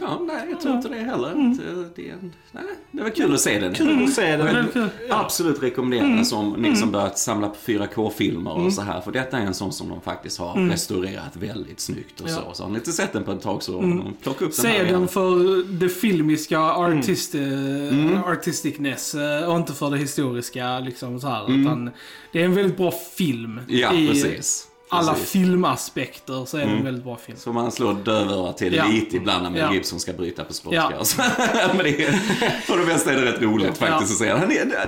Ja, 0.00 0.20
nej, 0.26 0.46
jag 0.50 0.60
tror 0.60 0.74
inte 0.76 0.88
det 0.88 0.94
heller. 0.98 1.34
Det, 1.34 2.02
det, 2.02 2.14
nej, 2.52 2.64
det 2.90 3.02
var 3.02 3.10
kul 3.10 3.34
att 3.34 3.40
se 3.40 3.58
den. 3.58 3.74
Kul 3.74 4.04
att 4.04 4.12
se 4.12 4.36
den. 4.36 4.66
Kul. 4.72 4.88
Absolut 5.10 5.62
rekommendera 5.62 6.06
den 6.06 6.24
som 6.26 6.52
ni 6.52 6.76
som 6.76 6.90
börjat 6.90 7.18
samla 7.18 7.48
på 7.48 7.54
4K-filmer 7.54 8.52
och 8.52 8.72
så 8.72 8.82
här. 8.82 9.00
För 9.00 9.12
detta 9.12 9.38
är 9.38 9.46
en 9.46 9.54
sån 9.54 9.72
som 9.72 9.88
de 9.88 10.00
faktiskt 10.00 10.38
har 10.38 10.68
restaurerat 10.70 11.36
väldigt 11.36 11.80
snyggt 11.80 12.20
och 12.20 12.30
så. 12.30 12.40
Så 12.52 12.62
har 12.62 12.70
ni 12.70 12.76
inte 12.78 12.92
sett 12.92 13.12
den 13.12 13.24
på 13.24 13.32
ett 13.32 13.42
tag 13.42 13.62
så 13.62 13.78
plocka 14.22 14.44
upp 14.44 14.56
den 14.56 14.66
här 14.66 14.78
Se 14.78 14.82
igen. 14.84 15.00
den 15.00 15.08
för 15.08 15.64
det 15.72 15.88
filmiska 15.88 16.60
artist, 16.60 17.34
eh, 17.34 18.28
artisticness 18.28 19.14
eh, 19.14 19.48
och 19.50 19.56
inte 19.56 19.72
för 19.72 19.90
det 19.90 19.98
historiska. 19.98 20.78
Liksom, 20.80 21.20
så 21.20 21.28
här, 21.28 21.60
utan 21.60 21.90
det 22.32 22.40
är 22.40 22.44
en 22.44 22.54
väldigt 22.54 22.76
bra 22.76 22.90
film. 23.16 23.60
Ja, 23.68 23.94
I 23.94 24.08
precis. 24.08 24.68
Alla 24.94 25.12
Precis. 25.12 25.30
filmaspekter 25.30 26.44
så 26.44 26.56
är 26.56 26.66
det 26.66 26.72
en 26.72 26.84
väldigt 26.84 27.04
bra 27.04 27.16
film. 27.16 27.38
Så 27.38 27.52
man 27.52 27.72
slår 27.72 27.94
dövörat 27.94 28.58
till 28.58 28.74
Ja. 28.74 28.84
lite 28.90 29.16
ibland 29.16 29.42
när 29.42 29.50
Mel 29.50 29.60
Ja. 29.60 29.74
Gibson 29.74 30.00
ska 30.00 30.12
bryta 30.12 30.44
på 30.44 30.52
skotska. 30.54 30.92
Ja. 31.18 31.24
Men 31.74 31.78
det 31.84 32.04
är, 32.04 32.12
för 32.66 32.78
det 32.78 32.84
mesta 32.84 33.12
är 33.12 33.16
det 33.16 33.24
rätt 33.32 33.42
roligt 33.42 33.78
faktiskt 33.78 34.12
att 34.12 34.18
se. 34.18 34.34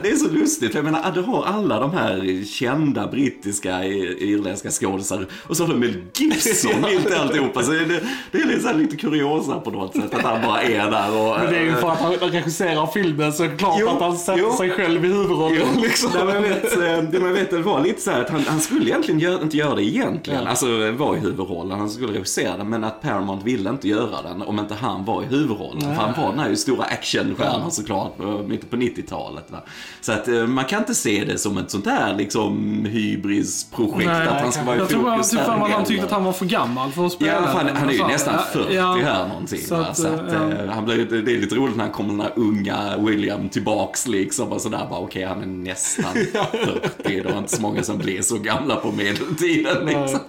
Det 0.03 0.09
är 0.09 0.17
så 0.17 0.29
lustigt, 0.31 0.71
för 0.73 0.79
jag 0.79 0.85
menar, 0.85 1.13
du 1.15 1.21
har 1.23 1.45
alla 1.45 1.81
de 1.81 1.91
här 1.93 2.45
kända 2.45 3.07
brittiska, 3.07 3.85
irländska 3.85 4.71
skådisar 4.71 5.27
och 5.49 5.57
så 5.57 5.65
har 5.67 5.73
du 5.73 5.79
Mel 5.79 5.95
Gibson 6.15 6.81
mitt 6.91 7.11
i 7.11 7.15
alltihopa. 7.15 7.63
Så 7.63 7.71
det, 7.71 7.85
det 8.33 8.39
är 8.39 8.67
här 8.67 8.75
lite 8.75 8.97
kuriosa 8.97 9.61
på 9.61 9.71
något 9.71 9.93
sätt, 9.97 10.15
att 10.15 10.23
han 10.23 10.43
bara 10.43 10.63
är 10.63 10.91
där 10.91 11.17
och... 11.21 11.39
Men 11.41 11.53
det 11.53 11.59
är 11.59 11.63
ju 11.65 11.75
för 11.75 11.91
att 11.91 12.01
han 12.01 12.13
regisserar 12.13 12.87
filmen 12.87 13.33
så 13.33 13.45
är 13.45 13.49
det 13.49 13.57
klart 13.57 13.77
Jo, 13.81 13.89
att 13.89 14.01
han 14.01 14.17
sätter 14.19 14.39
jo. 14.41 14.57
sig 14.57 14.71
själv 14.71 15.05
i 15.05 15.09
huvudrollen. 15.09 15.59
Jo, 15.75 15.81
liksom. 15.83 16.11
Nej, 16.15 16.25
men 16.25 16.35
jag 16.35 16.43
vet, 16.43 16.73
eh, 16.77 17.11
det, 17.11 17.21
man 17.21 17.33
vet, 17.33 17.51
det 17.51 17.59
var 17.63 17.81
lite 17.83 18.01
så 18.01 18.11
här 18.11 18.21
att 18.21 18.31
han, 18.31 18.45
han 18.49 18.61
skulle 18.61 18.85
egentligen 18.91 19.21
gör, 19.21 19.43
inte 19.43 19.57
göra 19.57 19.75
det 19.75 19.83
egentligen. 19.97 20.43
Ja. 20.43 20.49
Alltså 20.51 20.93
vara 20.93 21.17
i 21.17 21.21
huvudrollen. 21.21 21.79
Han 21.79 21.91
skulle 21.91 22.13
regissera 22.13 22.57
den 22.57 22.69
men 22.71 22.85
att 22.85 23.03
Paramount 23.03 23.45
ville 23.45 23.71
inte 23.71 23.89
göra 23.89 24.23
den 24.23 24.43
om 24.43 24.59
inte 24.59 24.75
han 24.75 25.05
var 25.05 25.23
i 25.23 25.27
huvudrollen. 25.27 25.81
För 25.81 25.89
han 26.03 26.23
var 26.23 26.31
den 26.31 26.39
här 26.39 26.55
stora 26.55 26.85
actionstjärnan 26.85 27.61
Ja. 27.65 27.71
såklart 27.71 28.13
mitt 28.47 28.71
på 28.71 28.77
90-talet. 28.77 29.45
Va? 29.51 29.59
Så 30.01 30.13
att 30.13 30.29
eh, 30.29 30.47
man 30.47 30.65
kan 30.65 30.79
inte 30.79 30.95
se 30.95 31.25
det 31.25 31.39
som 31.39 31.59
ett 31.59 31.71
sånt 31.71 31.85
där 31.85 32.15
liksom 32.15 32.85
hybrisprojekt 32.85 34.07
Nej, 34.07 34.29
att 34.29 34.41
han 34.43 34.53
ska 34.53 34.63
vara 34.65 34.77
i 34.77 34.79
Jag 34.79 34.89
tror 34.89 35.11
fokus 35.11 35.31
typ 35.31 35.39
där 35.39 35.45
för 35.47 35.53
att 35.65 35.71
han 35.71 35.85
tyckte 35.85 36.05
att 36.05 36.11
han 36.11 36.25
var 36.25 36.33
för 36.33 36.47
gammal 36.47 36.91
för 36.91 37.07
att 37.07 37.13
spela 37.13 37.33
Ja, 37.33 37.47
fan, 37.47 37.67
den. 37.67 37.77
han 37.77 37.89
är 37.89 37.93
ju 37.93 37.99
Fan, 37.99 38.11
nästan 38.11 38.35
ja, 38.35 38.41
40 38.53 38.75
ja. 38.75 38.99
här 39.05 39.29
någonting. 39.29 39.59
Så 39.61 39.75
att, 39.75 39.97
Så 39.97 40.09
att, 40.09 40.33
ja. 40.33 40.53
eh, 40.53 40.71
han 40.71 40.85
blir, 40.85 40.97
det 41.05 41.33
är 41.33 41.41
lite 41.41 41.55
roligt 41.55 41.77
när 41.77 41.85
han 41.85 41.93
kommer 41.93 42.11
den 42.11 42.21
här 42.21 42.33
unga 42.37 42.97
William 42.99 43.49
tillbaks 43.49 44.07
liksom 44.09 44.53
och 44.53 44.61
sådär 44.61 44.87
bara 44.91 45.01
okej 45.01 45.25
han 45.25 45.43
är 45.43 45.47
nästan 45.47 46.05
40. 46.33 47.23
Det 47.25 47.31
var 47.33 47.39
inte 47.39 47.57
så 47.57 47.63
många 47.63 47.83
som 47.83 47.99
blev 47.99 48.23
så 48.23 48.39
gamla 48.39 48.77
på 48.77 48.93
medeltiden 48.93 49.76
liksom. 49.85 50.21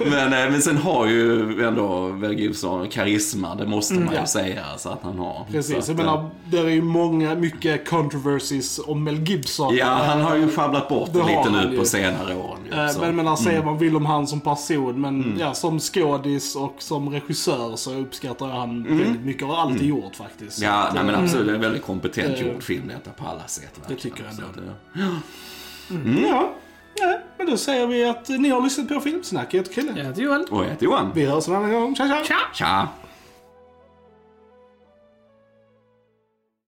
Men, 0.10 0.32
eh, 0.32 0.50
men 0.50 0.62
sen 0.62 0.76
har 0.76 1.06
ju 1.06 1.40
ändå 1.64 2.08
Mel 2.08 2.32
Gibson 2.38 2.88
karisma, 2.88 3.54
det 3.54 3.66
måste 3.66 3.94
man 3.94 4.12
ju 4.12 4.18
ja. 4.18 4.26
säga 4.26 4.64
så 4.78 4.88
att 4.88 5.02
han 5.02 5.18
har. 5.18 5.46
Precis, 5.50 5.84
så 5.84 5.90
jag 5.92 6.00
att, 6.00 6.06
menar, 6.06 6.30
det 6.44 6.58
är 6.58 6.68
ju 6.68 6.82
många, 6.82 7.34
mycket 7.34 7.88
controversies 7.88 8.80
om 8.86 9.04
Mel 9.04 9.28
Gibson. 9.28 9.76
Ja, 9.76 9.86
han 9.86 10.20
har 10.20 10.36
ju 10.36 10.48
sjabblat 10.50 10.88
bort 10.88 11.12
det 11.12 11.18
Det 11.18 11.24
lite 11.26 11.50
nu 11.50 11.72
ju. 11.72 11.78
på 11.78 11.84
senare 11.84 12.36
år. 12.36 12.58
ju, 12.70 12.76
Eh. 12.78 13.00
Men 13.00 13.24
man 13.24 13.36
säger 13.36 13.56
Mm. 13.58 13.66
man 13.66 13.78
vill 13.78 13.96
om 13.96 14.06
han 14.06 14.26
som 14.26 14.40
person, 14.40 15.00
men 15.00 15.36
ja, 15.40 15.54
som 15.54 15.80
skådis 15.80 16.56
och 16.56 16.74
som 16.78 17.10
regissör 17.10 17.76
så 17.76 17.94
uppskattar 17.94 18.48
jag 18.48 18.54
han 18.54 18.82
väldigt 18.98 19.24
mycket 19.24 19.42
och 19.42 19.48
har 19.48 19.62
alltid 19.62 19.88
gjort 19.88 20.16
faktiskt. 20.16 20.58
Mm. 20.62 20.70
Ja, 20.74 20.82
att, 20.88 20.94
nej, 20.94 21.04
men 21.04 21.14
eh, 21.14 21.20
absolut. 21.22 21.46
Det 21.46 21.52
är 21.52 21.54
en 21.54 21.60
väldigt 21.60 21.82
kompetent 21.84 22.34
Eh, 22.38 22.46
gjord 22.52 22.62
film 22.62 22.82
detta 22.88 23.10
på 23.10 23.28
alla 23.28 23.46
sätt. 23.46 23.70
verkligen. 23.78 24.00
tycker 24.00 24.24
jag 24.24 24.32
ändå. 24.32 24.42
att, 24.50 24.56
eh, 25.00 26.24
Ja, 26.30 26.54
ja, 26.96 27.18
men 27.38 27.46
då 27.46 27.56
säger 27.56 27.86
vi 27.86 28.04
att 28.04 28.28
ni 28.28 28.48
har 28.48 28.60
lyssnat 28.60 28.88
på 28.88 29.00
Filmsnack. 29.00 29.54
Jag 29.54 29.58
heter 29.58 29.72
Chrille. 29.72 29.92
Jag 29.96 30.04
heter 30.04 30.22
Joel. 30.22 30.44
Och 30.50 30.64
jag 30.64 30.68
heter 30.68 30.84
Johan. 30.84 31.10
Vi 31.14 31.24
hörs 31.26 31.48
en 31.48 31.54
annan 31.54 31.72
gång. 31.72 31.96
Tja, 31.96 32.08
tja! 32.08 32.24
Tja! 32.24 32.36
Tja! 32.54 32.88